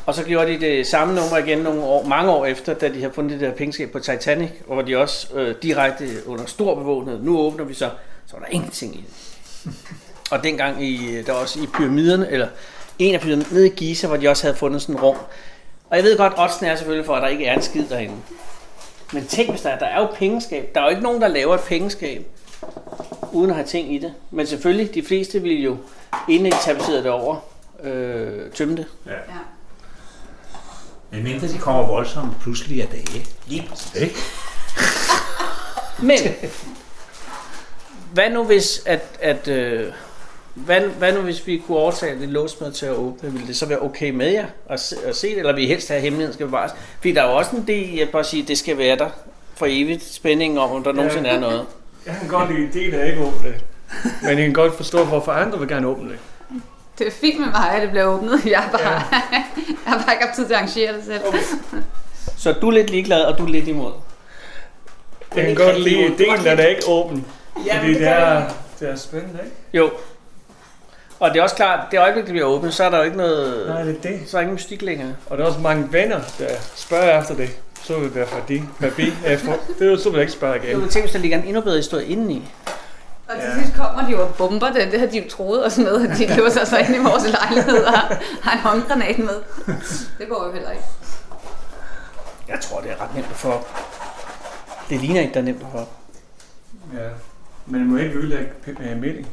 [0.06, 2.98] og så gjorde de det samme nummer igen nogle år, mange år efter, da de
[3.00, 6.74] havde fundet det der pengeskab på Titanic, og hvor de også øh, direkte under stor
[6.74, 7.90] bevågenhed, nu åbner vi så,
[8.26, 9.14] så var der ingenting i det.
[10.30, 12.48] Og dengang i, der var også i pyramiderne, eller
[12.98, 15.16] en af pyramiderne nede i Giza, hvor de også havde fundet sådan en rum.
[15.90, 18.14] Og jeg ved godt, oddsen er selvfølgelig for, at der ikke er en skid derinde.
[19.12, 20.70] Men tænk hvis der er, der er jo pengeskab.
[20.74, 22.26] Der er jo ikke nogen, der laver et pengeskab,
[23.32, 24.14] uden at have ting i det.
[24.30, 25.76] Men selvfølgelig, de fleste vil jo,
[26.28, 27.36] inden de det over,
[27.82, 28.86] øh, tømme det.
[29.06, 29.12] Ja.
[31.14, 33.26] Men mindre de kommer voldsomt pludselig af dage.
[33.46, 34.02] Lige præcis.
[34.02, 34.14] Ikke?
[36.08, 36.18] Men,
[38.12, 39.92] hvad nu hvis, at, at øh,
[40.54, 43.32] hvad, hvad nu hvis vi kunne overtale det låsmed til at åbne?
[43.32, 45.66] Ville det så være okay med jer at se, at se det, eller vil I
[45.66, 46.72] helst have, at hemmeligheden skal bevares?
[46.96, 48.96] Fordi der er jo også en del i at bare sige, at det skal være
[48.96, 49.10] der
[49.54, 51.66] for evigt spændingen om, om der nogensinde er noget.
[52.06, 53.64] Jeg kan godt lide ideen af ikke åbne det.
[54.22, 56.18] Men jeg kan godt forstå, hvorfor andre vil gerne åbne det.
[56.98, 58.44] Det er fint med mig, at det bliver åbnet.
[58.50, 59.00] Jeg har bare, ja.
[59.84, 61.20] jeg har bare ikke haft tid til at arrangere det selv.
[61.28, 61.38] Okay.
[62.36, 63.92] Så du er lidt ligeglad, og du er lidt imod.
[65.36, 67.26] Jeg kan godt lide ideen, at det er ikke åben.
[67.66, 68.42] Ja, Fordi det det er,
[68.80, 69.56] det er spændende, ikke?
[69.74, 69.90] Jo.
[71.20, 73.16] Og det er også klart, det øjeblik, det bliver åbent, så er der jo ikke
[73.16, 73.66] noget...
[73.68, 74.20] Nej, det er det.
[74.26, 75.14] Så er der ingen mystik længere.
[75.26, 77.50] Og der er også mange venner, der spørger efter det.
[77.82, 79.12] Så vil det være fordi, forbi.
[79.26, 79.52] efter.
[79.78, 80.80] Det er jo så vil jeg ikke spørge igen.
[80.80, 82.42] vil tænke, hvis der ligger en endnu bedre historie indeni.
[83.28, 84.92] Og til sidst kommer de jo og bomber det.
[84.92, 87.84] Det har de jo troet os med, at de låser sig ind i vores lejlighed
[87.84, 87.98] og
[88.42, 89.42] har en håndgranat med.
[90.18, 90.84] Det går jo heller ikke.
[92.48, 93.68] Jeg tror, det er ret nemt at få op.
[94.90, 95.92] Det ligner ikke, der er nemt at få op.
[96.94, 97.08] Ja.
[97.66, 98.50] Men det må ikke ødelægge
[99.00, 99.28] mening.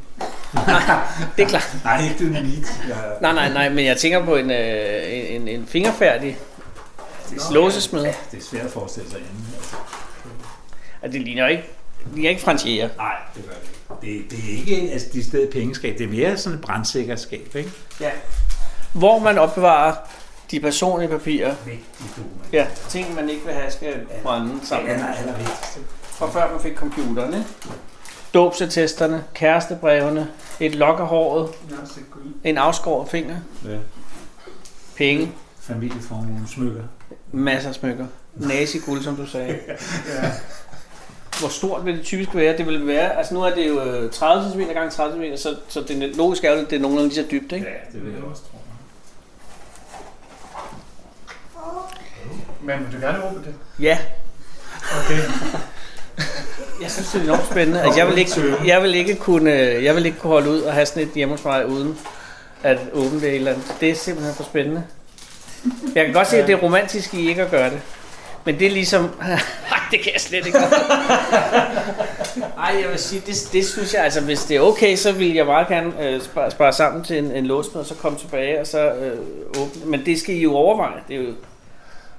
[1.38, 1.76] Det er klart.
[1.84, 2.82] Nej, ikke dynamit.
[2.88, 2.98] Jeg...
[3.22, 6.38] Nej, nej, nej, men jeg tænker på en, øh, en, en fingerfærdig
[7.52, 8.04] låsesmed.
[8.04, 9.48] Ja, det er svært at forestille sig inden.
[9.56, 9.76] Altså.
[11.02, 11.64] Altså, det ligner ikke,
[12.04, 12.90] det ligner ikke Frans Jæger.
[12.98, 13.52] Nej, det gør
[14.02, 14.30] det ikke.
[14.32, 15.98] Det, det er ikke altså, de stedet pengeskab.
[15.98, 17.72] Det er mere sådan et brandsikkerskab, ikke?
[18.00, 18.12] Ja.
[18.94, 19.96] Hvor man opbevarer
[20.52, 21.56] de personlige papirer.
[21.66, 21.84] Vigtige
[22.18, 22.50] dokumenter.
[22.60, 24.90] Ja, ting man ikke vil have skal brænde Det sammen.
[24.92, 25.80] er det allervigtigste.
[26.02, 27.46] Fra før man fik computeren, ikke?
[28.34, 30.28] Dåbsattesterne, kærestebrevene,
[30.60, 31.50] et lok af håret,
[32.44, 33.78] en afskåret finger, Ja.
[34.98, 36.84] penge, Familieformuen, smykker.
[37.32, 39.60] masser af smykker, nazi-guld, som du sagde.
[41.40, 42.58] Hvor stort vil det typisk være?
[42.58, 45.56] Det vil være, altså nu er det jo øh, 30 cm gange 30 cm, så,
[45.68, 47.66] så det logisk er jo, at det er nogenlunde lige så dybt, ikke?
[47.66, 48.58] Ja, det vil jeg også tro.
[52.62, 53.54] Men vil du gerne åbne det?
[53.80, 53.98] Ja,
[55.06, 55.18] Okay.
[56.82, 57.82] jeg synes, det er enormt spændende.
[57.82, 58.32] Altså, jeg, vil ikke,
[58.66, 59.52] jeg, vil ikke kunne,
[59.84, 61.98] jeg vil ikke kunne holde ud og have sådan et hjemme hos mig uden
[62.64, 63.76] at åbne det eller andet.
[63.80, 64.84] Det er simpelthen for spændende.
[65.96, 67.82] Jeg kan godt se, at det er romantisk i ikke at gøre det.
[68.46, 69.04] Men det er ligesom...
[69.70, 70.60] Nej, det kan jeg slet ikke.
[72.58, 75.34] Nej, jeg vil sige, det, det synes jeg, altså hvis det er okay, så vil
[75.34, 78.60] jeg meget gerne øh, spare, spare sammen til en, en låsmed, og så komme tilbage
[78.62, 79.18] og så øh,
[79.62, 79.86] åbne.
[79.86, 81.02] Men det skal I jo overveje.
[81.08, 81.28] Det er jo,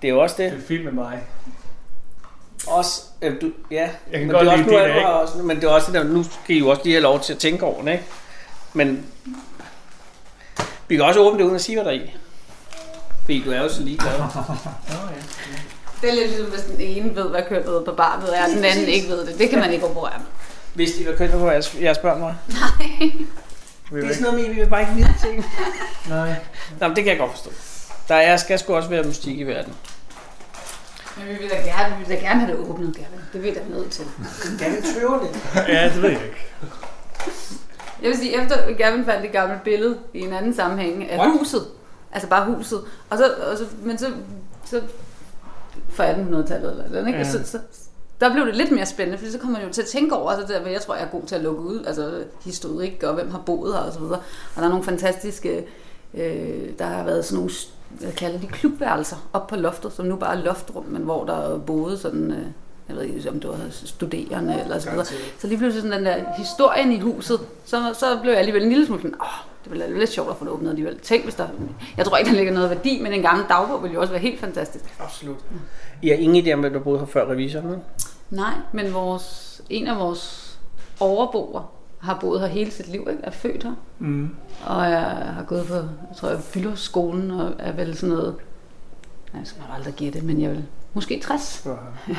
[0.03, 0.53] det er jo også det.
[0.53, 1.23] Det er fint med mig.
[2.67, 3.89] Også, øh, du, ja.
[4.11, 5.09] Jeg kan men godt det er også, lide nu, det, ikke?
[5.09, 7.21] også, men det er også det der, nu skal I jo også lige have lov
[7.21, 8.05] til at tænke over det, ikke?
[8.73, 9.07] Men
[10.89, 12.17] vi kan også åbne det uden at sige, hvad der er i.
[13.25, 14.13] Fordi du er jo så ligeglad.
[16.03, 18.65] Det er lidt ligesom, hvis den ene ved, hvad kønnet på barnet er, og den
[18.65, 19.39] anden ikke ved det.
[19.39, 20.27] Det kan man ikke operere med.
[20.75, 22.37] Hvis de var kønnet på jeres, jeres børn, var.
[22.49, 23.13] Nej.
[23.91, 25.47] Det er sådan noget med, at vi vil bare ikke vide ting.
[26.09, 26.35] Nej.
[26.81, 27.51] Nå, men det kan jeg godt forstå.
[28.09, 29.75] Der er, skal sgu også være mystik i verden.
[31.17, 33.21] Men vi vil da gerne, vi vil da gerne have det åbnet, Gavin.
[33.33, 34.05] Det er vi da nødt til.
[34.59, 35.69] Gavin tøver lidt.
[35.69, 36.47] Ja, det ved jeg ikke.
[38.03, 41.31] Jeg vil sige, efter Gavin fandt et gammelt billede i en anden sammenhæng af What?
[41.39, 41.67] huset.
[42.13, 42.81] Altså bare huset.
[43.11, 44.07] Og så, og så, men så,
[44.65, 44.81] så
[45.93, 47.19] fra 1800-tallet eller noget, ikke?
[47.19, 47.25] Ja.
[47.25, 47.59] Så, så,
[48.21, 50.31] der blev det lidt mere spændende, fordi så kommer man jo til at tænke over,
[50.31, 53.15] altså der, hvad jeg tror, jeg er god til at lukke ud, altså historik og
[53.15, 54.21] hvem har boet her og så videre.
[54.55, 55.67] Og der er nogle fantastiske,
[56.15, 57.51] øh, der har været sådan nogle,
[57.89, 61.55] hvad kalder de, klubværelser op på loftet, som nu bare er loftrum, men hvor der
[61.55, 62.47] er boet sådan, øh,
[62.93, 65.05] jeg ved ikke, om det var studerende eller så videre.
[65.39, 68.69] Så lige pludselig sådan den der historien i huset, så, så blev jeg alligevel en
[68.69, 69.27] lille smule sådan, åh,
[69.65, 70.99] det ville være lidt sjovt at få det åbnet alligevel.
[70.99, 71.49] Tænk, hvis der,
[71.97, 74.23] jeg tror ikke, der ligger noget værdi, men en gammel dagbog ville jo også være
[74.23, 74.85] helt fantastisk.
[75.01, 75.37] Absolut.
[76.03, 77.77] I har ingen idé om, hvem der boede her før revisoren?
[78.31, 80.53] Nej, men vores, en af vores
[81.01, 83.23] overboer har boet her hele sit liv, ikke?
[83.23, 83.73] er født her.
[83.99, 84.31] Mm.
[84.67, 85.01] Og jeg
[85.35, 88.35] har gået på, jeg tror, jeg skolen og er vel sådan noget
[89.39, 90.65] jeg skal nok aldrig gætte, men jeg vil
[90.95, 91.67] måske 60.
[91.67, 92.15] Ja.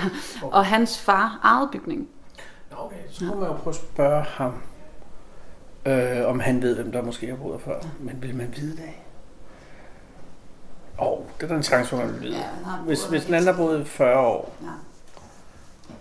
[0.52, 2.08] Og hans far ejede bygningen.
[2.78, 4.54] Okay, så må man jo prøve at spørge ham,
[5.86, 7.80] øh, om han ved, hvem der måske har boet før.
[8.00, 8.90] Men vil man vide det?
[11.00, 12.38] Åh, oh, det er der en chance for, at man vil vide.
[12.38, 14.56] Ja, Hvis, hvis den anden har boet i 40 år.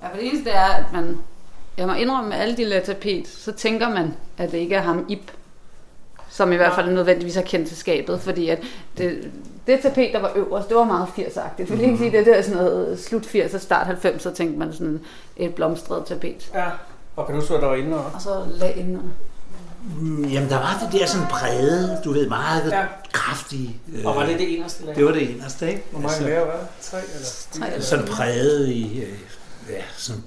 [0.03, 1.19] Ja, for det eneste er, at man...
[1.77, 4.83] Jeg må indrømme, med alle de lag tapet, så tænker man, at det ikke er
[4.83, 5.33] ham Ip,
[6.33, 8.59] som i hvert fald nødvendigvis har kendt til skabet, fordi at
[8.99, 9.31] det,
[9.67, 11.71] det tapet, der var øverst, det var meget 80-agtigt.
[11.73, 15.01] Vil ikke sige, det der er sådan noget slut 80'er, start 90'er, tænkte man sådan
[15.37, 16.51] et blomstret tapet.
[16.55, 16.65] Ja.
[17.17, 17.97] Og kan du huske, hvad der var inde?
[17.97, 19.11] Og så lag indenunder.
[20.01, 22.79] Mm, Jamen, der var det der sådan brede, du ved, meget Ja.
[22.81, 22.87] ja.
[23.13, 23.77] kraftige.
[23.95, 24.95] øh, Og var det det eneste lag?
[24.97, 25.83] Det var det eneste, ikke?
[25.91, 26.67] Hvor mange lærer var det?
[26.81, 27.27] Tre eller?
[27.53, 29.09] Tre eller sådan præget i, øh,
[29.71, 30.23] ja, sådan,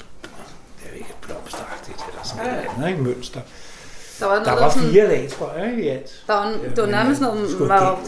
[0.84, 3.02] jeg ved ikke, blomsteragtigt eller sådan noget andet, ikke?
[3.04, 3.40] Mønster.
[4.20, 6.24] Der var, noget, Der der var sådan, fire lag, tror jeg, i alt.
[6.28, 7.60] der var, det var nærmest øh, noget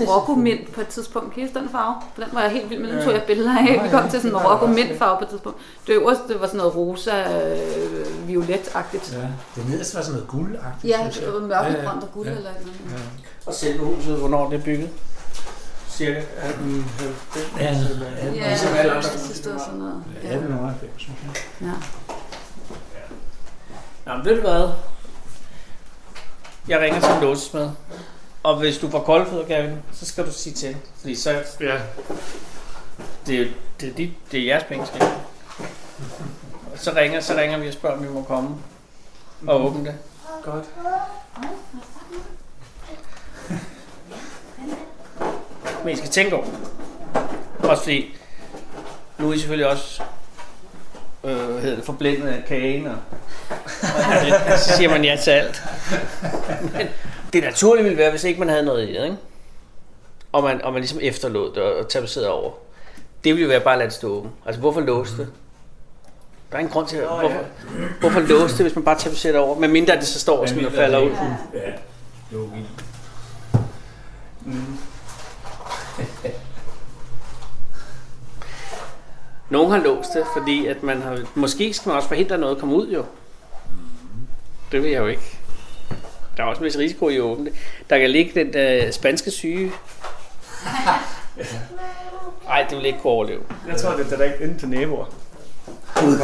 [0.08, 1.34] Marokko-mint på et tidspunkt.
[1.34, 1.96] Kan I den farve?
[2.15, 2.91] For den var jeg helt vild med.
[2.93, 3.82] Den tog jeg billeder af.
[3.84, 5.58] Vi kom til sådan en Marokko-mint farve på et tidspunkt.
[5.88, 9.13] Det øverste det var sådan noget rosa, øh, violet-agtigt.
[9.13, 10.93] Ja, det nederste var sådan noget guldagtigt.
[10.93, 12.34] Ja, det var mørkegrønt og guld Ja.
[12.36, 13.02] eller noget.
[13.46, 14.89] Og selve huset, hvornår det er bygget?
[15.89, 16.20] Cirka.
[16.20, 19.10] 1890 Ja, ja, Ja, Ligesom alle andre.
[19.13, 20.04] det sidste var sådan noget.
[20.24, 20.34] Ja, Ja.
[20.36, 21.32] 1890, synes jeg.
[21.62, 21.74] ja.
[24.06, 24.70] Nå, men ved du hvad?
[26.68, 27.70] Jeg ringer til en låsesmed.
[28.44, 30.78] Og hvis du får koldfødder, Gavin, så skal du sige til.
[31.00, 31.32] Fordi så...
[31.60, 31.80] Ja.
[33.28, 33.46] Det er,
[33.80, 35.02] det dit, det er jeres penge, skal
[36.72, 38.56] Og så ringer, så ringer vi og spørger, om vi må komme
[39.48, 39.96] og åbne det.
[40.44, 40.66] Godt.
[45.84, 47.70] Men I skal tænke over det.
[47.70, 48.16] Også fordi,
[49.18, 50.02] nu er I selvfølgelig også
[51.24, 52.96] øh, hedder det, forblændet af kagen, og,
[54.52, 55.64] og så siger man ja til alt.
[56.74, 56.88] Men
[57.34, 59.18] det naturlige ville være, hvis ikke man havde noget i det, ikke?
[60.32, 62.52] Og man, og man ligesom efterlod det og, og tapaserede over.
[63.24, 64.32] Det ville jo være bare at lade det stå åben.
[64.46, 65.28] Altså, hvorfor låse det?
[66.52, 67.44] Der er ingen grund til, at, hvorfor,
[68.00, 69.60] hvorfor låse det, hvis man bare tapaserer det over?
[69.60, 71.12] Men mindre at det så står sådan og falder ud.
[71.54, 71.72] Ja,
[72.32, 72.70] logisk.
[79.50, 81.20] Nogen har låst det, fordi at man har...
[81.36, 83.06] Måske skal man også forhindre at noget at komme ud, jo.
[84.72, 85.40] Det vil jeg jo ikke.
[86.38, 87.54] Der er også en vis risiko i at åbne det.
[87.90, 89.72] Der kan ligge den der spanske syge.
[92.48, 93.42] Nej, det vil ikke kunne overleve.
[93.68, 95.06] Jeg tror, det er direkt ind til naboer.
[96.02, 96.18] Du må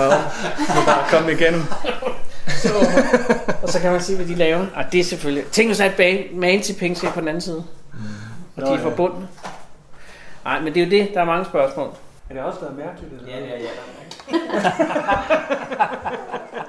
[0.85, 1.61] bare komme igennem.
[3.61, 4.65] Og så kan man sige, hvad de laver.
[4.75, 5.45] Ah, det er selvfølgelig...
[5.51, 7.63] Tænk hvis er bag, man til penge på den anden side.
[8.55, 9.27] Og de Nå, er forbundne.
[10.43, 11.09] Nej, men det er jo det.
[11.13, 11.95] Der er mange spørgsmål.
[12.29, 13.13] Er det også været mærkeligt?
[13.13, 13.37] Eller?
[13.37, 13.69] ja, ja.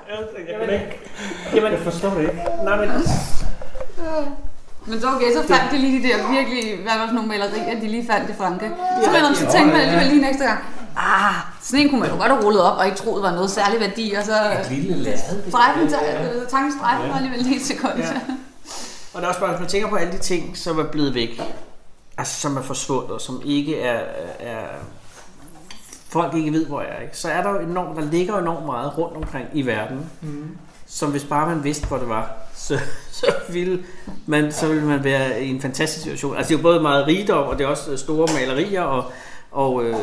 [0.53, 0.81] Jamen,
[1.55, 2.43] Jamen, jeg forstår det ikke.
[2.65, 2.91] nej, men...
[4.87, 7.81] Men så okay, så fandt de lige de der virkelig, hvad var det nogle malerier,
[7.81, 8.71] de lige fandt i Frankrig.
[9.05, 10.59] Så, ja, så tænkte man alligevel lige ekstra gang,
[10.97, 13.51] ah, sådan en kunne man jo godt have rullet op, og ikke troet var noget
[13.51, 14.33] særlig værdi, og så
[14.71, 15.19] Lille lade.
[15.49, 15.89] strejfen,
[16.49, 17.93] tanken strejfen var alligevel lige et sekund.
[17.99, 18.21] Ja.
[19.15, 21.15] Og der er også bare, hvis man tænker på alle de ting, som er blevet
[21.15, 21.41] væk,
[22.19, 24.01] altså som er forsvundet, og som ikke er,
[24.41, 24.67] er
[26.15, 27.19] folk ikke ved, hvor er, ikke?
[27.19, 30.49] så er der jo enormt, der ligger enormt meget rundt omkring i verden, Mm.
[30.87, 32.31] som hvis bare man vidste, hvor det var,
[32.67, 32.79] så,
[33.13, 33.85] så, ville
[34.27, 36.37] man, så ville man være i en fantastisk situation.
[36.37, 39.05] Altså det er jo både meget rigdom, og det er også store malerier, og,
[39.53, 39.97] og, øh,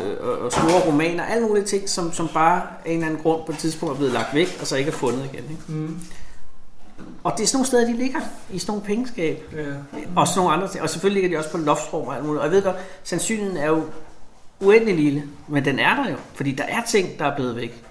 [0.44, 3.52] og store romaner, alle mulige ting, som, som bare af en eller anden grund på
[3.52, 5.44] et tidspunkt er blevet lagt væk, og så ikke er fundet igen.
[5.50, 5.62] Ikke?
[5.68, 5.98] Mm.
[7.24, 8.20] Og det er sådan nogle steder, de ligger,
[8.50, 9.44] i sådan nogle pengeskab.
[9.56, 9.58] Ja.
[10.16, 10.82] Og sådan nogle andre ting.
[10.82, 12.40] Og selvfølgelig ligger de også på loftsrum og alt muligt.
[12.40, 13.82] Og jeg ved godt, sandsynligheden er jo
[14.62, 15.22] uendelig lille.
[15.48, 16.16] Men den er der jo.
[16.34, 17.82] Fordi der er ting, der er blevet væk.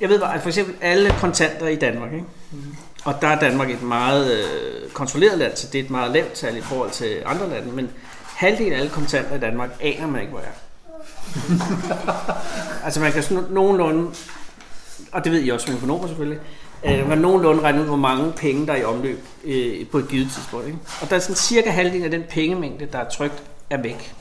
[0.00, 2.12] Jeg ved bare, at for eksempel alle kontanter i Danmark.
[2.12, 2.24] Ikke?
[3.04, 6.32] Og der er Danmark et meget øh, kontrolleret land, så det er et meget lavt
[6.32, 7.72] tal i forhold til andre lande.
[7.72, 7.90] Men
[8.24, 10.44] halvdelen af alle kontanter i Danmark aner man ikke, hvor er.
[12.84, 14.10] altså man kan sådan nogenlunde,
[15.12, 16.40] og det ved I også som økonomer selvfølgelig,
[16.84, 19.98] øh, man kan nogenlunde regne ud, hvor mange penge, der er i omløb øh, på
[19.98, 20.66] et givet tidspunkt.
[20.66, 20.78] Ikke?
[21.00, 24.14] Og der er sådan cirka halvdelen af den pengemængde, der er trygt, er væk.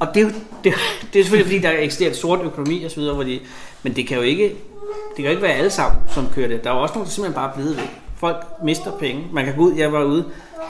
[0.00, 0.28] Og det er, jo,
[0.64, 0.74] det,
[1.12, 3.40] det er selvfølgelig fordi, der eksisterer en sort økonomi osv., hvor de,
[3.82, 6.64] men det kan jo ikke, det kan jo ikke være alle sammen, som kører det.
[6.64, 8.00] Der er jo også nogle, der simpelthen bare er blevet væk.
[8.16, 9.26] Folk mister penge.
[9.32, 10.24] Man kan gå ud, jeg var ude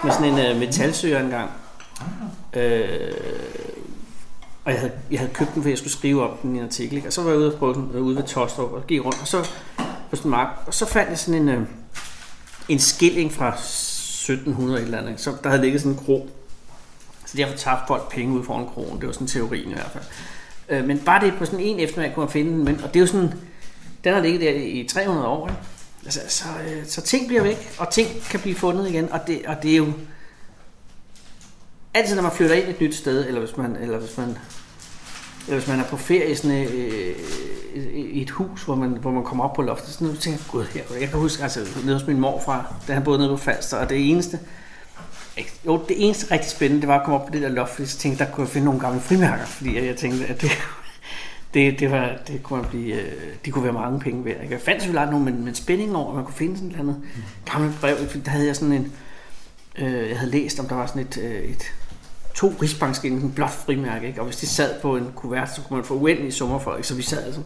[0.05, 1.51] med sådan en uh, metalsøger engang.
[2.55, 2.88] Øh,
[4.64, 6.64] og jeg havde, jeg havde købt den, for jeg skulle skrive om den i en
[6.64, 6.97] artikel.
[6.97, 7.09] Ikke?
[7.09, 9.21] Og så var jeg ude og prøve den ude ved Tostrup og gik rundt.
[9.21, 9.43] Og så
[10.11, 11.62] på sådan en mark, og så fandt jeg sådan en, øh,
[12.69, 15.21] en skilling fra 1700 et eller andet.
[15.21, 16.29] Så der havde ligget sådan en krog
[17.31, 19.01] så derfor tabte folk penge ud foran kronen.
[19.01, 20.05] Det var sådan teorien i hvert fald.
[20.69, 22.64] Øh, men bare det på sådan en eftermiddag kunne man finde den.
[22.64, 23.33] Men, og det er jo sådan,
[24.05, 25.49] den har ligget der i 300 år.
[25.49, 25.61] Ikke?
[26.05, 29.12] Altså, så, øh, så ting bliver væk, og ting kan blive fundet igen.
[29.12, 29.93] Og det, og det er jo
[31.95, 34.38] altid når man flytter ind et nyt sted, eller hvis man, eller hvis man,
[35.47, 37.14] eller hvis man er på ferie i sådan et, øh,
[37.95, 40.64] i et hus, hvor man, hvor man kommer op på loftet, så tænker jeg, gud
[40.64, 40.83] her.
[41.01, 43.88] Jeg kan huske, altså nede hos min morfar, da han boede nede på Falster, og
[43.88, 44.38] det eneste,
[45.66, 47.83] jo, det eneste rigtig spændende, det var at komme op på det der loft, fordi
[47.83, 50.51] jeg tænkte, der kunne jeg finde nogle gamle frimærker, fordi jeg tænkte, at det,
[51.55, 53.12] det, det, var, det kunne man blive, øh,
[53.44, 54.42] de kunne være mange penge værd.
[54.42, 54.55] Ikke?
[54.55, 56.79] Jeg fandt selvfølgelig aldrig nogen, men, men spændingen over, at man kunne finde sådan et
[56.79, 57.03] eller andet
[57.53, 58.92] gammelt brev, fordi der havde jeg sådan en,
[59.79, 61.72] øh, jeg havde læst, om der var sådan et, øh, et
[62.35, 64.20] to rigsbankskind, en blåt frimærke, ikke?
[64.20, 66.88] og hvis de sad på en kuvert, så kunne man få uendelige summer for, ikke?
[66.88, 67.40] så vi sad altså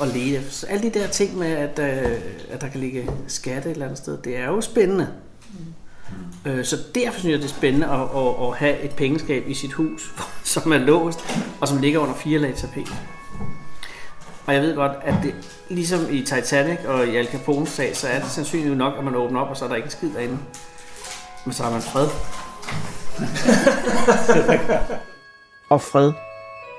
[0.00, 0.50] og ledte.
[0.50, 3.86] Så alle de der ting med, at, øh, at der kan ligge skatte et eller
[3.86, 5.08] andet sted, det er jo spændende.
[6.46, 9.54] Øh, Så derfor synes jeg, det er spændende at, at, at have et pengeskab i
[9.54, 10.12] sit hus,
[10.44, 11.20] som er låst,
[11.60, 12.88] og som ligger under fire lag tapet.
[14.46, 15.34] Og jeg ved godt, at det,
[15.68, 19.14] ligesom i Titanic og i Al Capone's sag, så er det sandsynligt nok, at man
[19.14, 20.38] åbner op, og så er der ikke en skid derinde.
[21.44, 22.08] Men så har man fred.
[25.70, 26.12] og fred,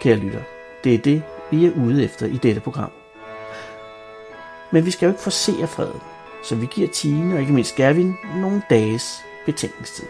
[0.01, 0.41] kære lytter,
[0.83, 2.91] det er det, vi er ude efter i dette program.
[4.71, 6.01] Men vi skal jo ikke forsere freden,
[6.43, 10.05] så vi giver Tine og ikke mindst Gavin nogle dages betænkningstid.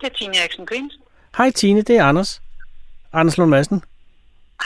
[0.00, 0.98] Det er Tine Eriksen Grins.
[1.36, 2.42] Hej Tine, det er Anders.
[3.12, 3.76] Anders Lund Madsen.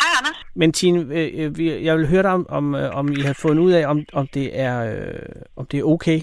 [0.00, 0.44] Hej, Anders.
[0.54, 3.32] Men Tine, øh, øh, vi- jeg vil høre dig om, om, øh, om I har
[3.32, 5.12] fundet ud af, om, om, det er, øh,
[5.56, 6.22] om det er okay,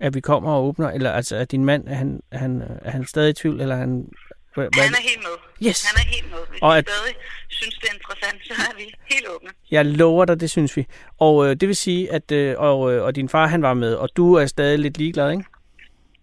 [0.00, 2.90] at vi kommer og åbner, eller altså, at din mand, er han, er han, er
[2.90, 4.08] han stadig i tvivl, eller er han...
[4.54, 5.68] Hvad, Han er helt med.
[5.68, 5.84] Yes.
[5.90, 6.38] Han er helt med.
[6.50, 7.14] Hvis Og at- stadig
[7.48, 9.50] synes, det er interessant, så er vi helt åbne.
[9.70, 10.86] Jeg lover dig, det synes vi.
[11.20, 13.94] Og øh, det vil sige, at øh, og, øh, og din far han var med,
[13.94, 15.44] og du er stadig lidt ligeglad, ikke?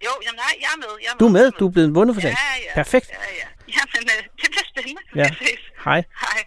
[0.06, 0.88] Jo, jamen nej, jeg er med.
[1.02, 2.38] Jeg er Du er med, du er blevet vundet for Ja, sagen.
[2.66, 2.74] ja.
[2.76, 3.10] Perfekt.
[3.10, 3.48] Ja, ja.
[3.78, 5.02] Jamen, øh, det bliver spændende.
[5.16, 5.30] Ja.
[5.30, 5.60] Vi ses.
[5.86, 6.04] Hej.
[6.20, 6.44] Hej.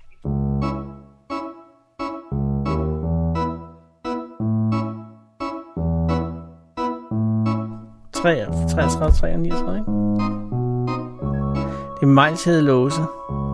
[8.13, 10.44] 33, 33, 39, ikke?
[12.05, 13.01] Er Miles Låse.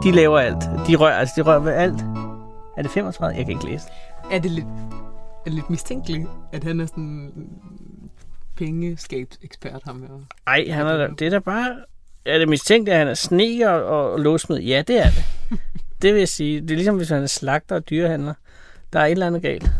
[0.02, 0.86] De laver alt.
[0.86, 2.00] De rører, altså de rører ved alt.
[2.76, 3.36] Er det 35?
[3.36, 3.84] Jeg kan ikke læse.
[4.32, 7.48] Er det lidt, er det lidt mistænkeligt, at han er sådan en
[8.56, 10.08] pengeskabsekspert, ham her?
[10.46, 11.76] Ej, han er, det er da bare...
[12.24, 14.58] Er det mistænkt, at han er sneker og, og låsmed?
[14.58, 15.24] Ja, det er det.
[16.02, 16.60] Det vil jeg sige.
[16.60, 18.34] Det er ligesom, hvis han er slagter og dyrehandler.
[18.92, 19.70] Der er et eller andet galt.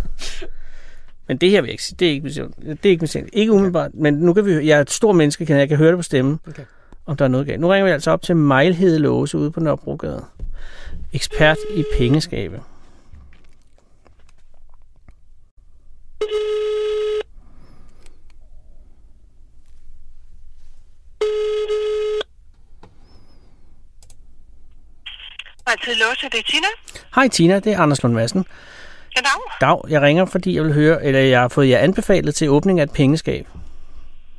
[1.29, 1.97] Men det her vil jeg ikke sige.
[1.99, 2.57] Det er ikke mistænkt.
[2.63, 3.31] Det er ikke mistænkt.
[3.33, 3.95] Ikke umiddelbart.
[3.95, 4.53] Men nu kan vi.
[4.53, 6.41] Jeg er et stort menneske, kan jeg, jeg kan høre det på stemmen.
[6.49, 6.63] Okay.
[7.11, 7.61] Om der er noget galt.
[7.61, 10.25] Nu ringer vi altså op til Mejlhede Låse ude på Nørrebrogade.
[11.13, 12.63] Ekspert i pengeskabe.
[25.67, 26.67] Altid låse, det er Tina.
[27.15, 28.45] Hej Tina, det er Anders Lund Madsen.
[29.15, 29.31] Goddag.
[29.61, 32.81] Dag, jeg ringer, fordi jeg vil høre, eller jeg har fået jer anbefalet til åbning
[32.81, 33.47] af et pengeskab.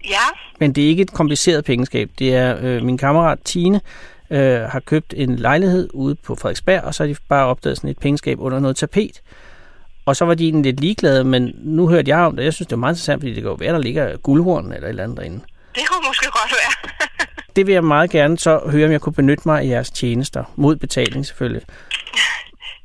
[0.09, 0.25] Ja,
[0.59, 2.09] Men det er ikke et kompliceret pengeskab.
[2.19, 3.81] Det er øh, min kammerat Tine
[4.29, 7.89] øh, har købt en lejlighed ude på Frederiksberg, og så har de bare opdaget sådan
[7.89, 9.21] et pengeskab under noget tapet.
[10.05, 12.43] Og så var de egentlig lidt ligeglade, men nu hørte jeg om det.
[12.43, 14.87] Jeg synes, det er meget interessant, fordi det kan jo være, der ligger guldhorn eller
[14.87, 15.39] et eller andet derinde.
[15.75, 16.91] det kunne måske godt være.
[17.55, 20.43] Det vil jeg meget gerne så høre, om jeg kunne benytte mig af jeres tjenester.
[20.55, 21.61] Mod betaling selvfølgelig.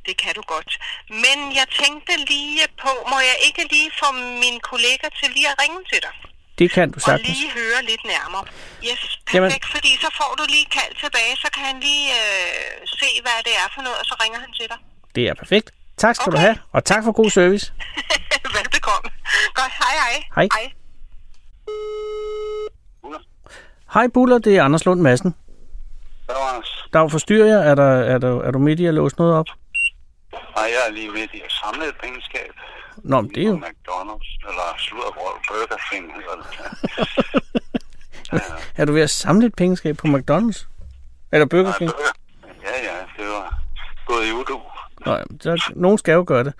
[0.07, 0.71] det kan du godt.
[1.09, 4.09] Men jeg tænkte lige på, må jeg ikke lige få
[4.43, 6.13] min kollega til lige at ringe til dig?
[6.59, 7.27] Det kan du Og sagtens.
[7.37, 8.43] lige høre lidt nærmere.
[8.89, 12.87] Yes, perfekt, Jamen- fordi så får du lige kald tilbage, så kan han lige øh,
[13.01, 14.77] se, hvad det er for noget, og så ringer han til dig.
[15.15, 15.67] Det er perfekt.
[15.97, 16.45] Tak skal du Okay.
[16.45, 17.65] have, og tak for god service.
[18.57, 19.09] Velbekomme.
[19.59, 20.23] Godt, hej hej.
[20.35, 20.47] Hej.
[20.57, 20.65] hej.
[23.93, 25.35] Hej Buller, det er Anders Lund Madsen.
[26.25, 26.87] Hvad Anders?
[26.93, 27.69] Der forstyrrer jeg.
[27.71, 29.45] Er, der, er, der, er du midt i at låse noget op?
[30.31, 32.51] Nej, jeg er lige midt i at samle et pengeskab.
[33.03, 33.57] Nå, men det er jo...
[33.57, 37.43] McDonald's, eller Sludderbrød, Burger King, hedder det.
[38.77, 40.67] Er du ved at samle et pengeskab på McDonald's?
[41.31, 41.91] Eller Burger King?
[42.63, 43.59] Ja, ja, det var
[44.05, 44.61] gået i udu.
[45.05, 46.53] Nå, jamen, så, nogen skal jo gøre det.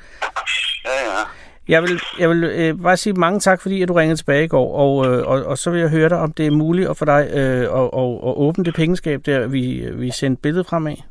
[0.86, 1.24] Ja, ja.
[1.68, 4.48] Jeg vil, jeg vil øh, bare sige mange tak, fordi at du ringede tilbage i
[4.48, 6.98] går, og, øh, og, og så vil jeg høre dig, om det er muligt at
[6.98, 10.88] for dig øh, at, at, at åbne det pengeskab, der vi, vi sendte billedet frem
[10.88, 11.04] af.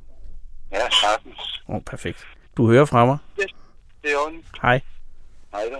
[0.72, 1.62] Ja, sagtens.
[1.68, 2.26] Oh, perfekt.
[2.56, 3.18] Du hører fra mig.
[4.02, 4.46] Det er ondt.
[4.62, 4.80] Hej.
[5.56, 5.76] Hej da.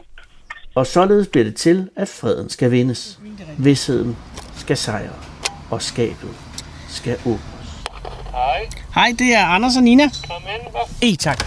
[0.75, 3.19] Og således bliver det til, at freden skal vindes.
[3.59, 4.17] Vidsheden
[4.57, 5.13] skal sejre,
[5.71, 6.31] og skabet
[6.89, 7.41] skal åbnes.
[8.31, 8.69] Hej.
[8.95, 10.03] Hej, det er Anders og Nina.
[10.03, 11.11] Kom ind, hvad?
[11.13, 11.45] E, tak.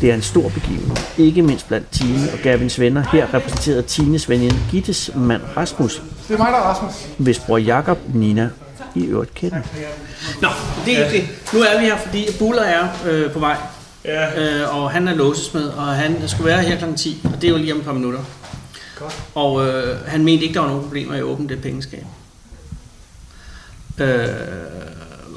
[0.00, 3.04] Det er en stor begivenhed, ikke mindst blandt Tine og Gavins venner.
[3.12, 6.92] Her repræsenteret Tines veninde Gittes mand Rasmus, Det er mig, der er Rasmus.
[7.18, 8.50] hvis bror Jakob Nina
[8.94, 9.60] i øvrigt kender.
[10.42, 10.48] Nå,
[10.86, 11.52] det er ikke det.
[11.54, 13.56] Nu er vi her, fordi Buller er øh, på vej
[14.04, 14.40] Ja.
[14.40, 16.94] øh, og han er låsesmed, og han skulle være her kl.
[16.96, 18.20] 10, og det er jo lige om et par minutter.
[18.98, 19.22] Godt.
[19.34, 22.04] Og øh, han mente ikke, der var nogen problemer i at åbne det pengeskab.
[23.98, 24.28] Øh,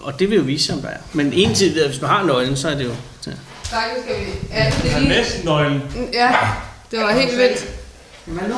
[0.02, 0.98] og det vil jo vise sig, om der er.
[1.14, 2.92] Men en tid, hvis du har nøglen, så er det jo...
[3.28, 3.32] Ja.
[3.64, 4.32] Faktisk skal vi...
[4.50, 5.10] Ja, det er lige...
[5.10, 5.82] næsten nøglen.
[6.14, 6.36] Ja,
[6.92, 7.66] det var helt vildt.
[8.26, 8.56] Hvad nu?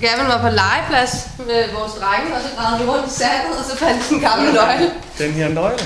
[0.00, 3.76] Gavin var på legeplads med vores drenge, og så vi rundt i sandet, og så
[3.76, 4.90] fandt den gamle nøgle.
[5.18, 5.78] Den her nøgle.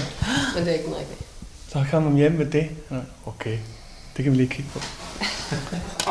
[0.54, 1.23] Men det er ikke den rigtige.
[1.74, 2.68] Så kommer man hjem med det.
[3.26, 3.58] Okay,
[4.16, 4.80] det kan vi lige kigge på.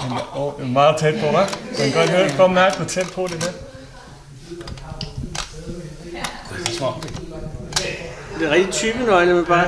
[0.09, 1.79] Men, oh, er meget tæt på, hva'?
[1.79, 3.51] Man kan godt høre, kom mærke, hvor tæt på det er.
[8.39, 9.67] Det er rigtig type nøgle, men bare...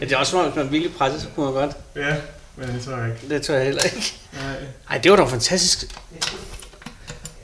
[0.00, 1.76] Ja, det er også som om, hvis man virkelig presser, så kunne man godt.
[1.96, 2.16] Ja,
[2.56, 3.34] men det tror jeg ikke.
[3.34, 4.14] Det tror jeg heller ikke.
[4.32, 4.54] Nej,
[4.90, 5.84] Ej, det var da fantastisk.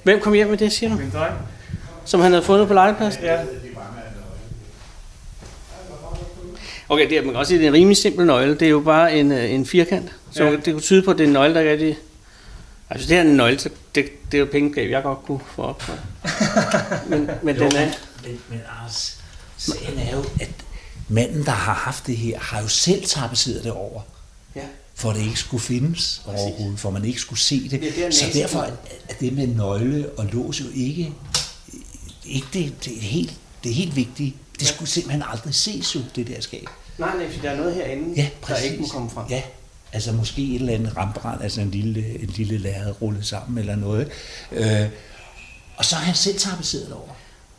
[0.02, 0.96] Hvem kom hjem med det, siger du?
[0.96, 1.34] min dreng.
[2.04, 3.22] Som han havde fundet på legepladsen?
[3.22, 3.40] Ja,
[6.90, 8.54] Okay, det er, man kan også sige, at det er en rimelig simpel nøgle.
[8.54, 10.12] Det er jo bare en, øh, en firkant.
[10.30, 10.50] Så Ja.
[10.50, 11.98] det kunne tyde på, at det er en nøgle, der er rigtig...
[12.90, 15.40] Altså, det her er en nøgle, så det, det er jo pengeskab, jeg godt kunne
[15.54, 15.82] få op.
[17.10, 17.88] Men, men den er...
[18.24, 19.18] Men, men Ars,
[19.56, 20.50] sagen er jo, at
[21.08, 24.00] manden, der har haft det her, har jo selv tapetseret det over.
[24.56, 24.60] Ja.
[24.94, 27.80] For at det ikke skulle findes overhovedet, for man ikke skulle se det.
[27.80, 28.70] Det er så derfor er
[29.08, 31.12] er det med nøgle og lås jo ikke,
[32.26, 33.34] ikke det, det, er helt,
[33.64, 34.34] det er helt vigtigt.
[34.60, 36.64] Det skulle simpelthen aldrig ses jo, det der skab.
[36.98, 38.64] Nej, nej, for der er noget herinde, Ja, der præcis.
[38.70, 39.26] ikke må komme frem.
[39.30, 39.42] Ja,
[39.92, 43.76] altså måske et eller andet rambrand, altså en lille, en lille lærred rullet sammen eller
[43.76, 44.08] noget.
[44.52, 44.86] Øh,
[45.76, 47.08] og så har han selv tapetseret det over.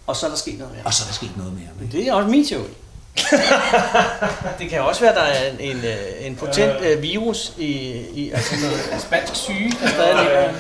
[0.07, 0.83] Og så er der sket noget mere.
[0.85, 1.67] Og så er der sket noget mere.
[1.79, 2.69] Men det er også min teori.
[4.59, 5.97] det kan også være, at der er en, en, øh,
[6.27, 7.67] en potent øh, virus i,
[8.13, 10.53] i altså noget spansk syge, der stadig ligger.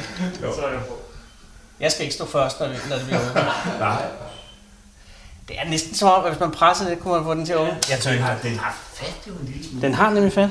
[0.55, 0.71] så er
[1.79, 3.43] jeg skal ikke stå først, når, når det bliver åbnet.
[3.79, 4.01] Nej.
[5.47, 7.53] Det er næsten som om, at hvis man presser det, kunne man få den til
[7.53, 7.77] at åbne.
[7.89, 8.25] Jeg tør ikke.
[8.43, 9.81] Den har fat jo en lille smule.
[9.81, 10.49] Den har nemlig fat.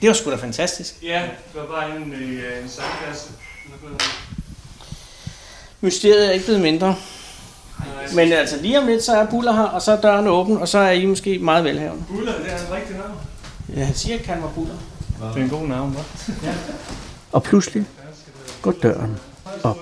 [0.00, 0.94] Det var sgu da fantastisk.
[1.02, 3.30] Ja, det var bare i øh, en sandkasse.
[5.80, 6.96] Mysteriet er ikke blevet mindre.
[8.14, 10.68] Men altså lige om lidt, så er Buller her, og så er døren åben, og
[10.68, 12.04] så er I måske meget velhavende.
[12.08, 13.14] Buller, det er en rigtig navn.
[13.76, 14.74] Ja, han siger, at han var Buller.
[15.34, 16.32] Det er en god navn, hva'?
[17.32, 17.86] Og pludselig
[18.62, 19.18] går døren
[19.62, 19.78] op,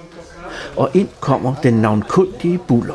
[0.77, 2.95] og ind kommer den navnkundige Buller.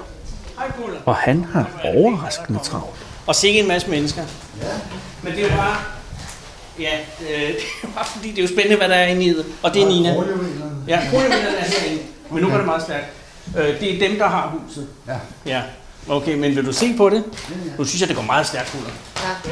[1.05, 2.95] Og han har overraskende travlt.
[3.27, 4.21] Og sikke en masse mennesker.
[4.61, 4.67] Ja.
[5.21, 5.75] Men det er jo bare...
[6.79, 9.23] Ja, øh, det er jo bare fordi, det er jo spændende, hvad der er inde
[9.25, 9.45] i det.
[9.63, 10.09] Og det er Nina.
[10.87, 12.03] Ja, boligvenerne er herinde.
[12.31, 13.05] Men nu var det meget stærkt.
[13.57, 14.87] Øh, det er dem, der har huset.
[15.07, 15.15] Ja.
[15.45, 15.61] Ja.
[16.09, 17.23] Okay, men vil du se på det?
[17.77, 18.89] Nu synes jeg, det går meget stærkt, Buller.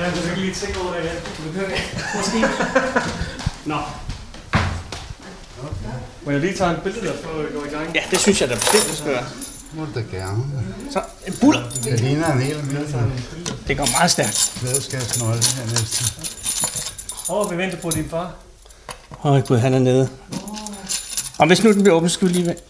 [0.06, 1.72] Ja, du skal lige tænke over det igen.
[2.18, 2.48] Måske.
[3.66, 3.76] Nå,
[6.24, 7.96] Må jeg lige tage et billede der, for at gå i gang?
[7.96, 9.24] ja, det synes jeg da bestemt, du skal gøre.
[9.74, 10.44] Må du da gerne.
[10.92, 12.96] Så, øh, Buller, Det ligner en hel almindelig
[13.68, 14.54] det går meget stærkt.
[14.56, 16.06] pladeskabsnøgle her næsten.
[17.30, 18.36] Åh, oh, vi venter på din far.
[19.24, 20.10] Åh, oh, gud, han er nede.
[21.38, 22.62] Og hvis nu den bliver åbnet, skal vi lige vente.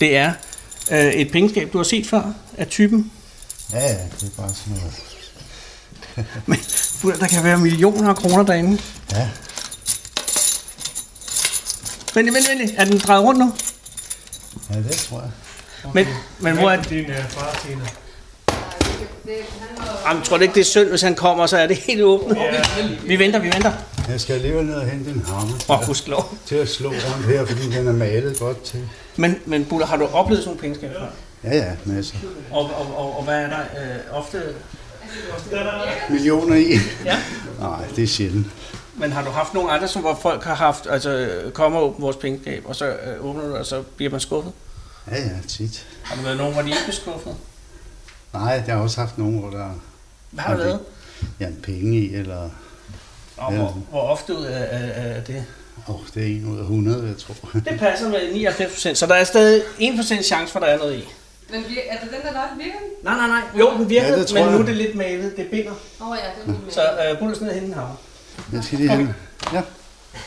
[0.00, 0.32] Det er
[0.90, 3.12] øh, et pengeskab, du har set før, af typen.
[3.72, 4.94] Ja, ja, det er bare sådan noget.
[6.46, 6.58] Men
[7.20, 8.82] der kan være millioner af kroner derinde.
[9.12, 9.28] Ja,
[12.14, 12.70] Vent, vent, vent.
[12.76, 13.52] Er den drejet rundt nu?
[14.70, 15.30] Ja det tror jeg.
[15.94, 16.06] Men,
[16.38, 17.84] men hvor er din uh, far, Tina.
[20.06, 22.38] Jamen, tror du ikke, det er synd, hvis han kommer, så er det helt åbent?
[23.06, 23.72] Vi venter, vi venter.
[24.08, 26.34] Jeg skal alligevel ned og hente en hammer Åh, oh, gudskelov.
[26.46, 28.88] til at slå rundt her, fordi den er malet godt til.
[29.16, 31.06] Men, men Buller, har du oplevet sådan nogle pengeskab før?
[31.44, 32.16] Ja, ja, masser.
[32.50, 34.42] Og, og, og, og hvad er der øh, ofte?
[36.10, 36.72] Millioner i.
[37.04, 37.16] Ja.
[37.60, 38.46] Nej, det er sjældent.
[39.00, 41.84] Men har du haft nogle andre, som hvor folk har haft, altså øh, kommer og
[41.86, 44.52] åbner vores pengeskab, og så øh, åbner du, og så bliver man skuffet?
[45.10, 45.86] Ja, ja, tit.
[46.02, 47.34] Har du været nogen, hvor de ikke blev skuffet?
[48.32, 49.70] Nej, jeg har også haft nogen, hvor der
[50.30, 50.80] Hvad har du lavet?
[51.40, 52.50] ja, en penge i, eller...
[53.36, 55.44] Og hvor, hvor ofte ud af, af, af det?
[55.88, 57.34] Åh, oh, det er en ud af 100, jeg tror.
[57.70, 60.78] Det passer med 99 procent, så der er stadig 1% chance for, at der er
[60.78, 61.08] noget i.
[61.50, 62.78] Men vir- er det den der virker?
[62.78, 63.04] den?
[63.04, 63.40] Nej, nej, nej.
[63.58, 65.36] Jo, den virkede, Ja, men nu er det lidt malet.
[65.36, 65.72] Det binder.
[66.00, 66.82] Åh oh, ja, det er Så
[67.12, 67.96] øh, Bullers ned en hammer.
[68.52, 69.14] Jeg skal lige.
[69.52, 69.62] Ja.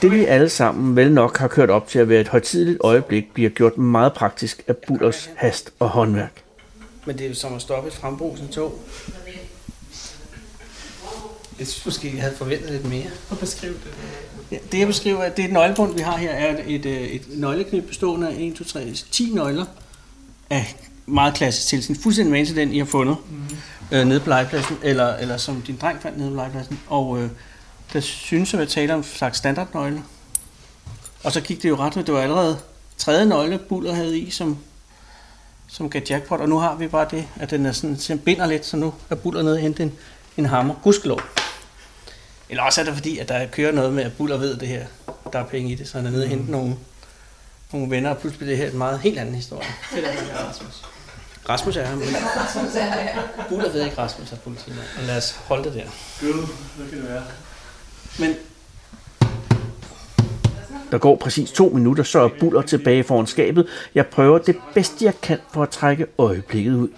[0.01, 3.33] Det vi alle sammen vel nok har kørt op til at være et højtidligt øjeblik,
[3.33, 6.43] bliver gjort meget praktisk af Bullers hast og håndværk.
[7.05, 8.79] Men det er jo som at stoppe et frembrusen tog.
[11.59, 13.07] Jeg synes måske, jeg havde forventet lidt mere.
[13.29, 13.93] Og beskrive det.
[14.51, 16.85] Ja, det jeg beskriver, det er et nøglebund, vi har her, er et,
[17.15, 19.65] et nøgleknip bestående af 1, 2, 3, 10 nøgler
[20.49, 21.95] af meget klassisk tilsyn.
[21.95, 23.97] Fuldstændig med til den, I har fundet mm.
[23.97, 26.79] øh, nede på legepladsen, eller, eller som din dreng fandt nede på legepladsen.
[26.87, 27.29] Og øh,
[27.93, 30.03] der synes at være tale om en slags standardnøgle.
[31.23, 32.59] Og så gik det jo ret, det var allerede
[32.97, 34.57] tredje nøgle, Buller havde i, som,
[35.67, 38.45] som gav jackpot, og nu har vi bare det, at den er sådan, den binder
[38.45, 39.93] lidt, så nu er Buller nede og hente en,
[40.37, 40.75] en hammer.
[40.83, 41.21] Gudskelov.
[42.49, 44.85] Eller også er det fordi, at der kører noget med, at Buller ved det her.
[45.33, 46.75] Der er penge i det, så han er nede og hente nogle,
[47.71, 49.67] nogle venner, og pludselig bliver det her en meget helt anden historie.
[49.95, 50.83] Det er Rasmus.
[51.49, 52.07] Rasmus er her, men
[52.37, 53.21] Rasmus er her.
[53.49, 54.85] Buller ved ikke, Rasmus er politimand.
[54.97, 55.85] Og lad os holde det der.
[56.19, 57.23] Gud, hvad kan det være?
[58.19, 58.35] Men
[60.91, 63.67] der går præcis to minutter, så er Buller tilbage foran skabet.
[63.95, 66.89] Jeg prøver det bedste, jeg kan for at trække øjeblikket ud.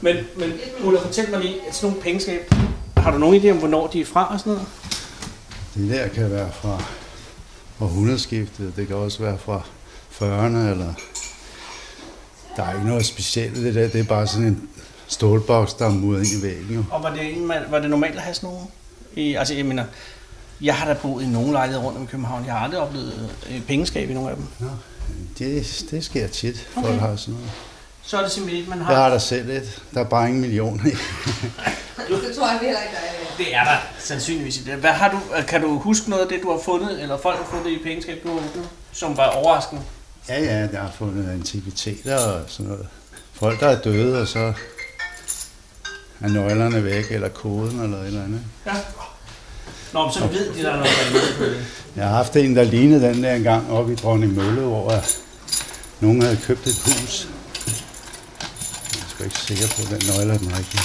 [0.00, 2.54] Men, men Buller, fortæl mig lige, at sådan nogle pengeskab,
[2.96, 4.68] har du nogen idé om, hvornår de er fra og sådan noget?
[5.74, 6.82] Det der kan være fra
[7.80, 9.62] århundredeskiftet, det kan også være fra
[10.12, 10.94] 40'erne, eller...
[12.56, 14.68] Der er ikke noget specielt i det der, det er bare sådan en
[15.06, 16.74] stålboks, der er muret ind i væggen.
[16.74, 16.84] Jo.
[16.90, 18.66] Og var det, en, man, var det normalt at have sådan nogle?
[19.16, 19.84] I, altså, jeg mener,
[20.62, 22.44] jeg har da boet i nogle lejligheder rundt om København.
[22.46, 24.46] Jeg har aldrig oplevet øh, pengeskab i nogle af dem.
[24.58, 24.66] Nå,
[25.38, 26.98] det, det sker tit, folk Okay.
[26.98, 27.50] har sådan noget.
[28.02, 28.92] Så er det simpelthen man har.
[28.92, 30.90] Jeg har der selv et, der er bare ingen millioner i.
[32.26, 33.36] Det tror jeg heller ikke, der er.
[33.38, 34.74] Det er der sandsynligvis i det.
[34.74, 37.44] Hvad har du, kan du huske noget af det, du har fundet, eller folk har
[37.44, 39.82] fundet i pengeskab, du har åbnet, som var overraskende?
[40.28, 42.86] Ja, ja, der har fundet antikviteter og sådan noget.
[43.32, 44.52] Folk, der er døde, og så
[46.20, 48.40] er nøglerne væk, eller koden, eller et eller andet.
[48.66, 48.72] Ja.
[49.92, 51.56] Nå, men så ved de, der er noget, med.
[51.96, 54.94] Jeg har haft en, der lignede den der engang oppe i Dronning Mølle, hvor
[56.00, 57.28] nogen havde købt et hus.
[58.94, 60.82] Jeg er sgu ikke sikker på, at den nøgle er den rigtige.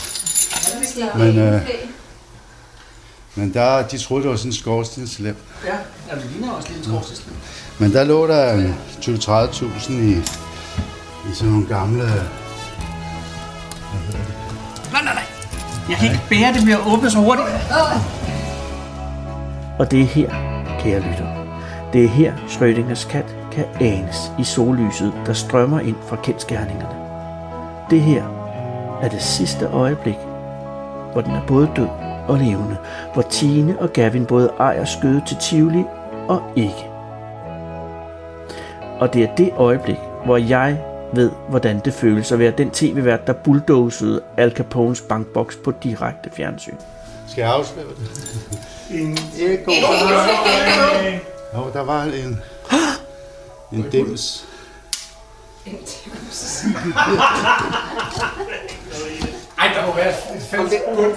[1.18, 1.62] Men, øh,
[3.36, 5.36] men der, de troede, det var sådan en skorstenslem.
[5.66, 5.76] Ja,
[6.10, 7.36] ja det ligner også lidt en skorstenslæm.
[7.80, 10.12] Men der lå der en 20-30.000 i,
[11.32, 12.04] i sådan nogle gamle...
[12.04, 12.12] Hvad
[14.06, 14.34] hedder det?
[14.92, 15.24] Nej, nej, nej.
[15.90, 17.48] Jeg kan ikke bære, det bliver åbnet så hurtigt.
[19.80, 20.30] Og det er her,
[20.80, 21.28] kære lytter.
[21.94, 26.96] Det er her, Schrödingers kat kan anes i sollyset, der strømmer ind fra kendskærningerne.
[27.90, 28.24] Det her
[29.02, 30.18] er det sidste øjeblik,
[31.12, 31.88] hvor den er både død
[32.28, 32.78] og levende,
[33.14, 35.84] hvor Tine og Gavin både ejer skøde til Tivoli
[36.28, 36.90] og ikke.
[39.00, 40.82] Og det er det øjeblik, hvor jeg
[41.14, 46.30] ved, hvordan det føles at være den tv-vært, der bulldozede Al Capones bankboks på direkte
[46.30, 46.76] fjernsyn.
[47.32, 48.12] Skal jeg afsløre det?
[49.00, 49.72] En Eko.
[51.54, 52.42] Jo, der var en,
[53.72, 54.46] en dims.
[59.60, 60.16] Ej, der må være et
[60.50, 61.14] fælles bund.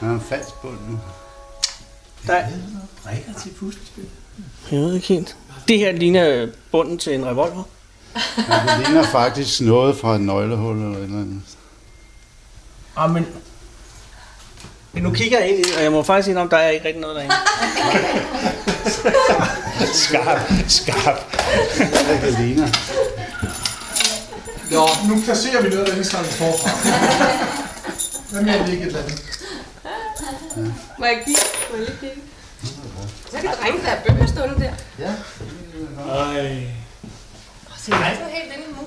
[0.00, 0.98] Der er en falsk bund nu.
[2.26, 2.42] Der,
[3.06, 4.04] Rækker til puslespil.
[4.70, 5.36] jeg ved ikke helt.
[5.68, 7.62] Det her ligner bunden til en revolver.
[8.48, 11.42] Ja, det ligner faktisk noget fra et nøglehul eller et eller andet.
[12.96, 13.26] Ah, men...
[14.96, 17.00] Men nu kigger jeg ind i, og jeg må faktisk indrømme, der er ikke rigtig
[17.00, 17.34] noget derinde.
[20.04, 21.36] Skarp, skarp.
[21.78, 22.72] Det kan ligne.
[24.70, 26.70] Nå, nu placerer vi noget af det sammen forfra.
[28.30, 29.22] Hvad med at ligge et eller andet?
[30.98, 31.40] Må jeg kigge?
[31.70, 32.22] Må jeg lige kigge?
[33.30, 34.72] Så kan drenge, der er bøger stående der.
[34.98, 35.12] Ja.
[36.12, 36.60] Ej.
[37.78, 38.86] Se, der er sådan helt inde i muren.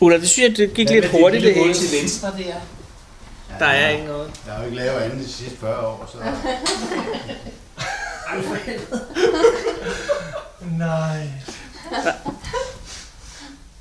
[0.00, 1.74] Ulla, det synes jeg, det gik lidt hurtigt det hele.
[1.74, 2.77] til venstre der.
[3.58, 4.30] Der er ikke noget.
[4.46, 6.18] Der er jo ikke lavet andet de sidste 40 år, så...
[10.78, 11.28] Nej.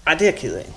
[0.07, 0.73] Ej, det er jeg ked af.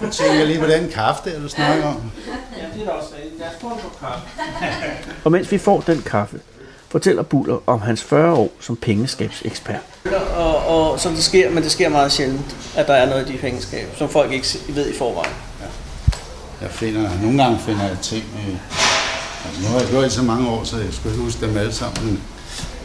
[0.00, 2.12] Jeg tænker lige på den kaffe, der du snakker om.
[2.56, 3.08] Ja, det er da også
[3.38, 4.28] Lad os få en kop kaffe.
[5.24, 6.40] og mens vi får den kaffe,
[6.88, 9.80] fortæller Buller om hans 40 år som pengeskabsekspert.
[10.36, 13.32] Og, og som det sker, men det sker meget sjældent, at der er noget i
[13.32, 15.32] de pengeskab, som folk ikke ved i forvejen.
[16.60, 18.54] Jeg finder, nogle gange finder jeg ting øh,
[19.46, 21.56] Altså, nu har jeg gjort det så mange år, så jeg skulle ikke huske dem
[21.56, 22.20] alle sammen.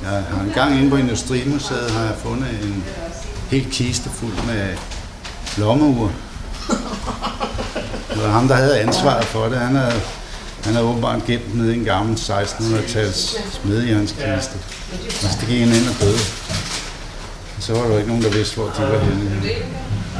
[0.03, 2.83] Jeg har en gang inde på Industrimuseet, har jeg fundet en
[3.51, 4.77] helt kiste fuld med
[5.57, 6.11] lommeur.
[8.13, 9.57] Det var ham, der havde ansvaret for det.
[9.57, 10.01] Han havde,
[10.63, 14.57] han havde åbenbart gemt nede i en gammel 1600-tals smedjernskiste.
[15.23, 16.19] Og så gik han ind og døde.
[17.59, 19.41] Så var der ikke nogen, der vidste, hvor de var henne.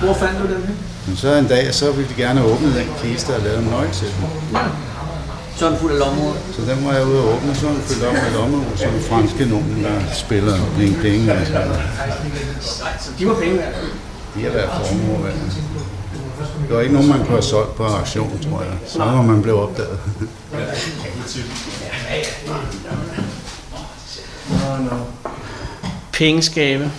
[0.01, 0.77] Hvor fandt du dem?
[1.07, 3.91] Men så en dag, så ville de gerne åbne den kiste og lave en nøgle
[3.93, 4.57] til den.
[5.57, 6.33] Så er den fuld af lommer.
[6.55, 8.99] Så den må jeg ud og åbne, så er den fyldt op med lommeur, som
[9.09, 11.31] franske nogen, der spiller bling bling.
[11.31, 11.81] Og sådan noget.
[13.19, 13.73] De var penge værd.
[14.35, 15.33] De har været formue værd.
[16.67, 18.73] Det var ikke nogen, man kunne have solgt på auktion, tror jeg.
[18.87, 19.99] Så var man blev opdaget.
[26.13, 26.91] Pengeskabe.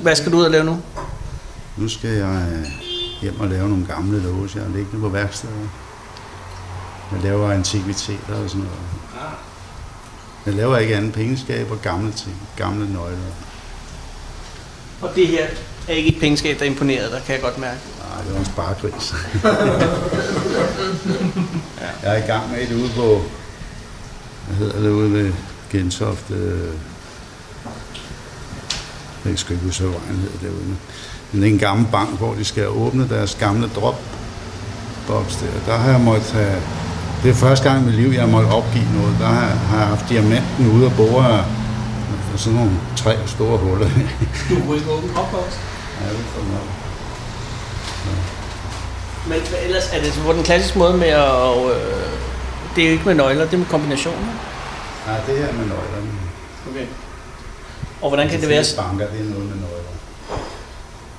[0.00, 0.78] Hvad skal du ud og lave nu?
[1.76, 2.89] Nu skal jeg øh,
[3.20, 4.58] hjem og lave nogle gamle låse.
[4.58, 5.70] Jeg liggende på værkstedet.
[7.12, 8.80] Jeg laver antikviteter og sådan noget.
[10.46, 13.18] Jeg laver ikke andet pengeskab og gamle ting, gamle nøgler.
[15.00, 15.46] Og det her
[15.88, 17.80] er ikke et pengeskab, der er imponeret, der kan jeg godt mærke.
[17.98, 19.14] Nej, det var en sparegris.
[22.02, 23.22] Jeg er i gang med et ude på,
[24.46, 25.32] hvad hedder det, ude ved
[25.70, 26.74] Gentofte, øh,
[29.24, 30.76] jeg skal ikke huske, hvad vejen hedder derude.
[31.32, 34.00] Men det er en gammel bank, hvor de skal åbne deres gamle drop
[35.06, 35.72] box der.
[35.72, 36.62] Der har jeg måttet have,
[37.22, 39.16] det er første gang i mit liv, jeg har måttet opgive noget.
[39.20, 41.44] Der har, har jeg haft diamanten ude og bore af
[42.36, 43.88] sådan nogle tre store huller.
[44.50, 45.48] Du kunne ikke åbne dropbox?
[46.00, 46.68] Ja, det er nok.
[49.28, 51.56] Men hvad ellers er det på den klassiske måde med at...
[51.74, 52.10] Øh,
[52.76, 54.32] det er jo ikke med nøgler, det er med kombinationer.
[55.06, 56.10] Nej, det her med nøglerne.
[56.70, 56.86] Okay.
[58.02, 59.79] Og hvordan kan det være, fleste banker, det er noget med nøgler.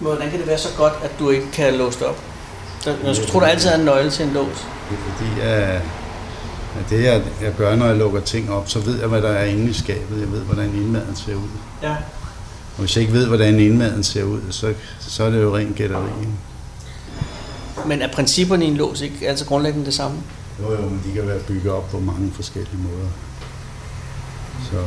[0.01, 2.19] Hvordan kan det være så godt, at du ikke kan låse det op?
[2.85, 4.67] Jeg tro, der altid er en nøgle til en lås.
[4.89, 5.81] Det er fordi, at,
[6.79, 9.29] at det jeg, jeg gør, når jeg lukker ting op, så ved jeg, hvad der
[9.29, 10.19] er inde i skabet.
[10.19, 11.49] Jeg ved, hvordan indmaden ser ud.
[11.83, 11.91] Ja.
[12.75, 15.75] Og hvis jeg ikke ved, hvordan indmaden ser ud, så, så er det jo rent
[15.75, 16.09] gætteri.
[17.85, 20.17] Men er principperne i en lås ikke altså grundlæggende det samme?
[20.61, 23.09] Jo, jo, men de kan være bygget op på mange forskellige måder.
[24.71, 24.77] Så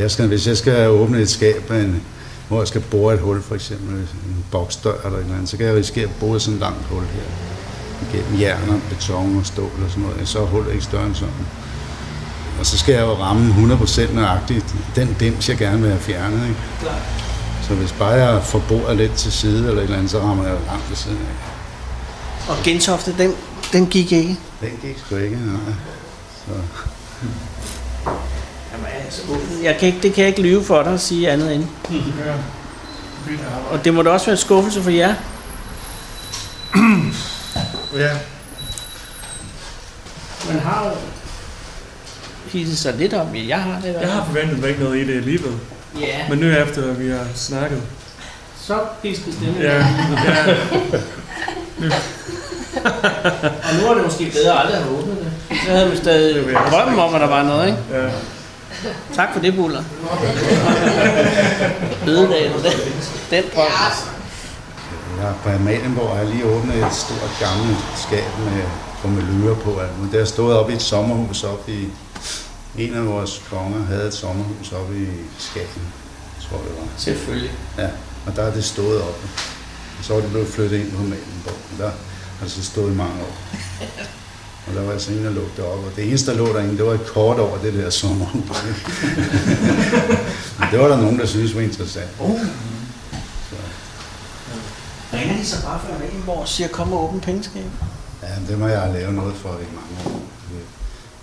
[0.00, 2.02] jeg skal, hvis jeg skal åbne et skab, med en,
[2.48, 5.56] hvor jeg skal bore et hul, for eksempel en boksdør eller et eller andet, så
[5.56, 7.22] kan jeg risikere at bore sådan et langt hul her.
[8.12, 10.28] Gennem jern og beton og stål og sådan noget.
[10.28, 11.46] Så er hullet ikke større end sådan.
[12.58, 16.48] Og så skal jeg jo ramme 100% nøjagtigt den dims, jeg gerne vil have fjernet.
[16.48, 16.60] Ikke?
[16.80, 17.02] Klart.
[17.68, 20.44] Så hvis bare jeg får bordet lidt til side eller et eller andet, så rammer
[20.44, 22.50] jeg langt ved siden af.
[22.50, 23.34] Og Gentofte, den,
[23.72, 24.36] den gik ikke.
[24.60, 25.74] Den gik sgu ikke, nej.
[26.46, 26.52] Så.
[29.04, 29.22] Altså,
[29.62, 31.64] jeg kan ikke, det kan jeg ikke lyve for dig at sige andet end.
[33.70, 35.14] Og det må da også være en skuffelse for jer.
[37.96, 38.10] Ja.
[40.48, 40.90] Man har jo
[42.46, 43.96] hisset sig lidt om, jeg har det.
[44.00, 45.52] Jeg har forventet mig ikke noget i det alligevel.
[46.00, 46.28] Ja.
[46.28, 47.82] Men nu efter vi har snakket.
[48.60, 49.60] Så pisket stemme.
[49.60, 49.84] Ja, ja.
[53.42, 55.58] Og nu er det måske bedre aldrig at have åbnet det.
[55.64, 57.78] Så havde vi stadig drømmen om, at der var noget, ikke?
[57.92, 58.08] Ja.
[59.14, 59.84] Tak for det, Buller.
[62.04, 62.72] Bededagen, den,
[63.30, 63.66] den drøm.
[65.20, 68.62] Ja, på Amalienborg har jeg lige åbnet et stort gammelt skab med
[69.02, 69.80] krummelure på.
[70.12, 71.88] Det har stået oppe i et sommerhus oppe i...
[72.78, 75.06] En af vores konger havde et sommerhus oppe i
[75.38, 75.82] Skagen,
[76.48, 76.88] tror jeg det var.
[76.96, 77.50] Selvfølgelig.
[77.78, 77.88] Ja,
[78.26, 79.28] og der er det stået oppe.
[79.98, 81.54] Og så var det blevet flyttet ind på Amalienborg.
[81.72, 81.90] og Der
[82.38, 83.36] har det så stået i mange år.
[84.66, 86.52] Og der var jeg så inde og lukkede det op, og det eneste, der lå
[86.52, 88.56] derinde, det var et kort over det der sommerhus.
[90.70, 92.10] Det var der nogen, der synes var interessant.
[92.20, 92.40] Oh.
[95.12, 97.64] Ringer de så bare fra Amalienborg og siger, kom og åbne pengeskab?
[98.22, 100.22] Ja, det må jeg lavet noget for i mange år.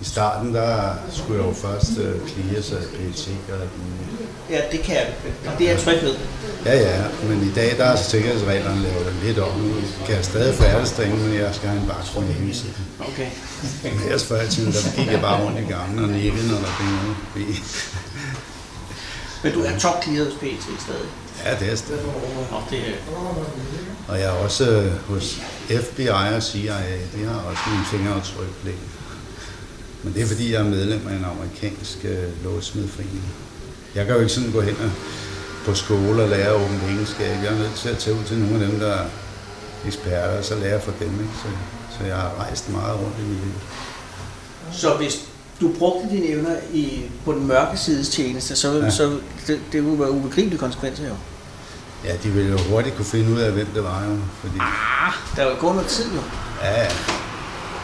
[0.01, 3.67] I starten, der skulle jeg jo først uh, clear sig PET og.
[4.49, 5.07] Ja, det kan jeg.
[5.57, 6.15] Det er jeg tryg ved.
[6.65, 9.59] Ja, ja, men i dag, der er sikkerhedsreglerne lavet lidt om.
[9.59, 9.73] Nu
[10.05, 12.85] kan jeg stadig færdes derinde, men jeg skal have en vagt med hele tiden.
[12.99, 13.29] Okay.
[13.83, 16.57] Men ellers før i tiden, der gik jeg bare rundt i gangen og nikkede, når
[16.57, 17.45] der blev noget forbi.
[19.43, 21.09] Men du er top clearet hos PT stadig?
[21.45, 22.05] Ja, det er stadig.
[22.51, 22.93] Og det er...
[24.07, 26.73] Og jeg er også øh, hos FBI og CIA,
[27.15, 28.75] de har også mine fingeraftryk.
[30.03, 33.23] Men det er fordi, jeg er medlem af en amerikansk øh, låsmedforening.
[33.95, 34.91] Jeg kan jo ikke sådan gå hen og
[35.65, 37.43] på skole og lære at åbne pengeskab.
[37.43, 39.05] Jeg er nødt til at tage ud til nogle af dem, der er
[39.87, 41.07] eksperter, og så lære fra dem.
[41.19, 41.33] Ikke?
[41.43, 41.47] Så,
[41.99, 43.53] så jeg har rejst meget rundt i mit liv.
[44.73, 45.21] Så hvis
[45.61, 48.89] du brugte dine evner i, på den mørke sides tjeneste, så, Ja.
[48.89, 51.15] så det, det ville være ubegribelige konsekvenser jo.
[52.05, 54.17] Ja, de ville jo hurtigt kunne finde ud af, hvem det var jo.
[54.41, 56.21] Fordi, Ah, der er jo gået noget tid jo.
[56.63, 56.87] ja, ja.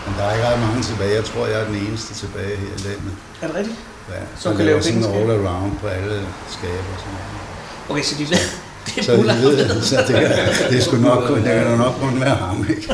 [0.07, 1.15] Men der er ikke ret mange tilbage.
[1.15, 3.11] Jeg tror, jeg er den eneste tilbage her i landet.
[3.41, 3.77] Er det rigtigt?
[4.09, 7.89] Ja, Som kan laver lave sådan all around på alle skaber og sådan noget.
[7.89, 10.31] Okay, så de det er Så de ved, så det, kan,
[10.69, 12.93] det, skulle nok, det kan nok kun være ham, ikke?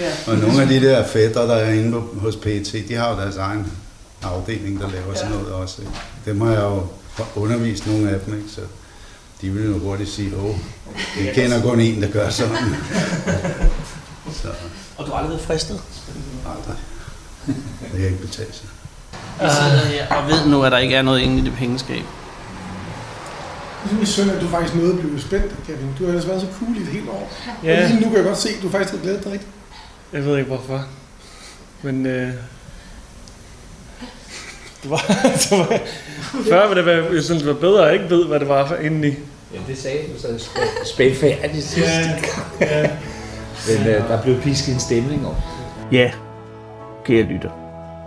[0.00, 0.12] Ja.
[0.26, 3.20] Og nogle af de der fætter, der er inde på, hos PET, de har jo
[3.20, 3.72] deres egen
[4.22, 5.82] afdeling, der laver sådan noget også.
[5.82, 5.92] Ikke?
[6.24, 6.86] Dem har jeg jo
[7.34, 8.48] undervist nogle af dem, ikke?
[8.50, 8.60] så
[9.40, 10.56] de vil jo hurtigt sige, åh,
[11.18, 12.56] vi kender kun en, der gør sådan.
[14.42, 14.48] Så
[14.96, 15.80] Og du har aldrig været fristet?
[16.56, 16.76] aldrig.
[17.92, 18.66] Det kan ikke betale sig.
[19.42, 21.96] Vi sidder her og ved nu, at der ikke er noget inde i det pengeskab.
[23.82, 25.88] Jeg synes, synd, at du faktisk nåede at blive spændt, Kevin.
[25.98, 27.32] Du har ellers været så cool i et helt år.
[27.64, 27.82] Ja.
[27.84, 29.50] Og lige nu kan jeg godt se, at du faktisk har glædet dig rigtigt.
[30.12, 30.84] Jeg ved ikke hvorfor.
[31.82, 32.28] Men øh,
[34.82, 34.96] det var,
[35.34, 35.78] det var,
[36.48, 38.66] før ville det være, jeg synes, det var bedre at ikke ved, hvad det var
[38.68, 39.08] for indeni.
[39.54, 41.90] Ja, det sagde du så spæ- spændt færdigt sidste
[42.60, 42.90] Ja, ja.
[43.68, 45.34] Men øh, der blev pisket en stemning om.
[45.92, 46.10] Ja,
[47.04, 47.50] kære lytter.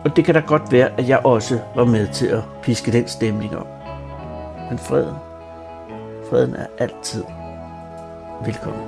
[0.03, 3.07] Og det kan da godt være, at jeg også var med til at piske den
[3.07, 3.67] stemning op.
[4.69, 5.15] Men freden,
[6.29, 7.23] freden er altid
[8.45, 8.83] velkommen.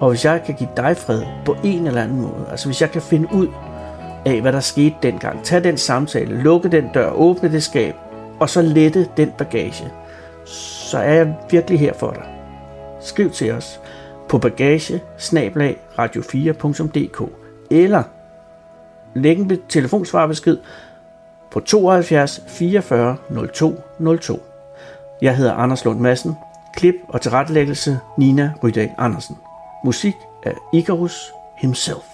[0.00, 2.90] Og hvis jeg kan give dig fred på en eller anden måde, altså hvis jeg
[2.90, 3.48] kan finde ud
[4.26, 7.94] af, hvad der skete dengang, tag den samtale, lukke den dør, åbne det skab,
[8.40, 9.92] og så lette den bagage,
[10.44, 12.24] så er jeg virkelig her for dig.
[13.00, 13.80] Skriv til os
[14.28, 15.02] på bagage
[15.98, 17.22] radio4.dk
[17.70, 18.02] eller
[19.14, 20.58] læg en telefonsvarbesked
[21.50, 23.16] på 72 44
[23.54, 23.80] 02
[24.20, 24.42] 02.
[25.22, 26.34] Jeg hedder Anders Lund Madsen.
[26.76, 29.36] Klip og tilrettelæggelse Nina Rydag Andersen.
[29.84, 32.13] Musik af Icarus himself.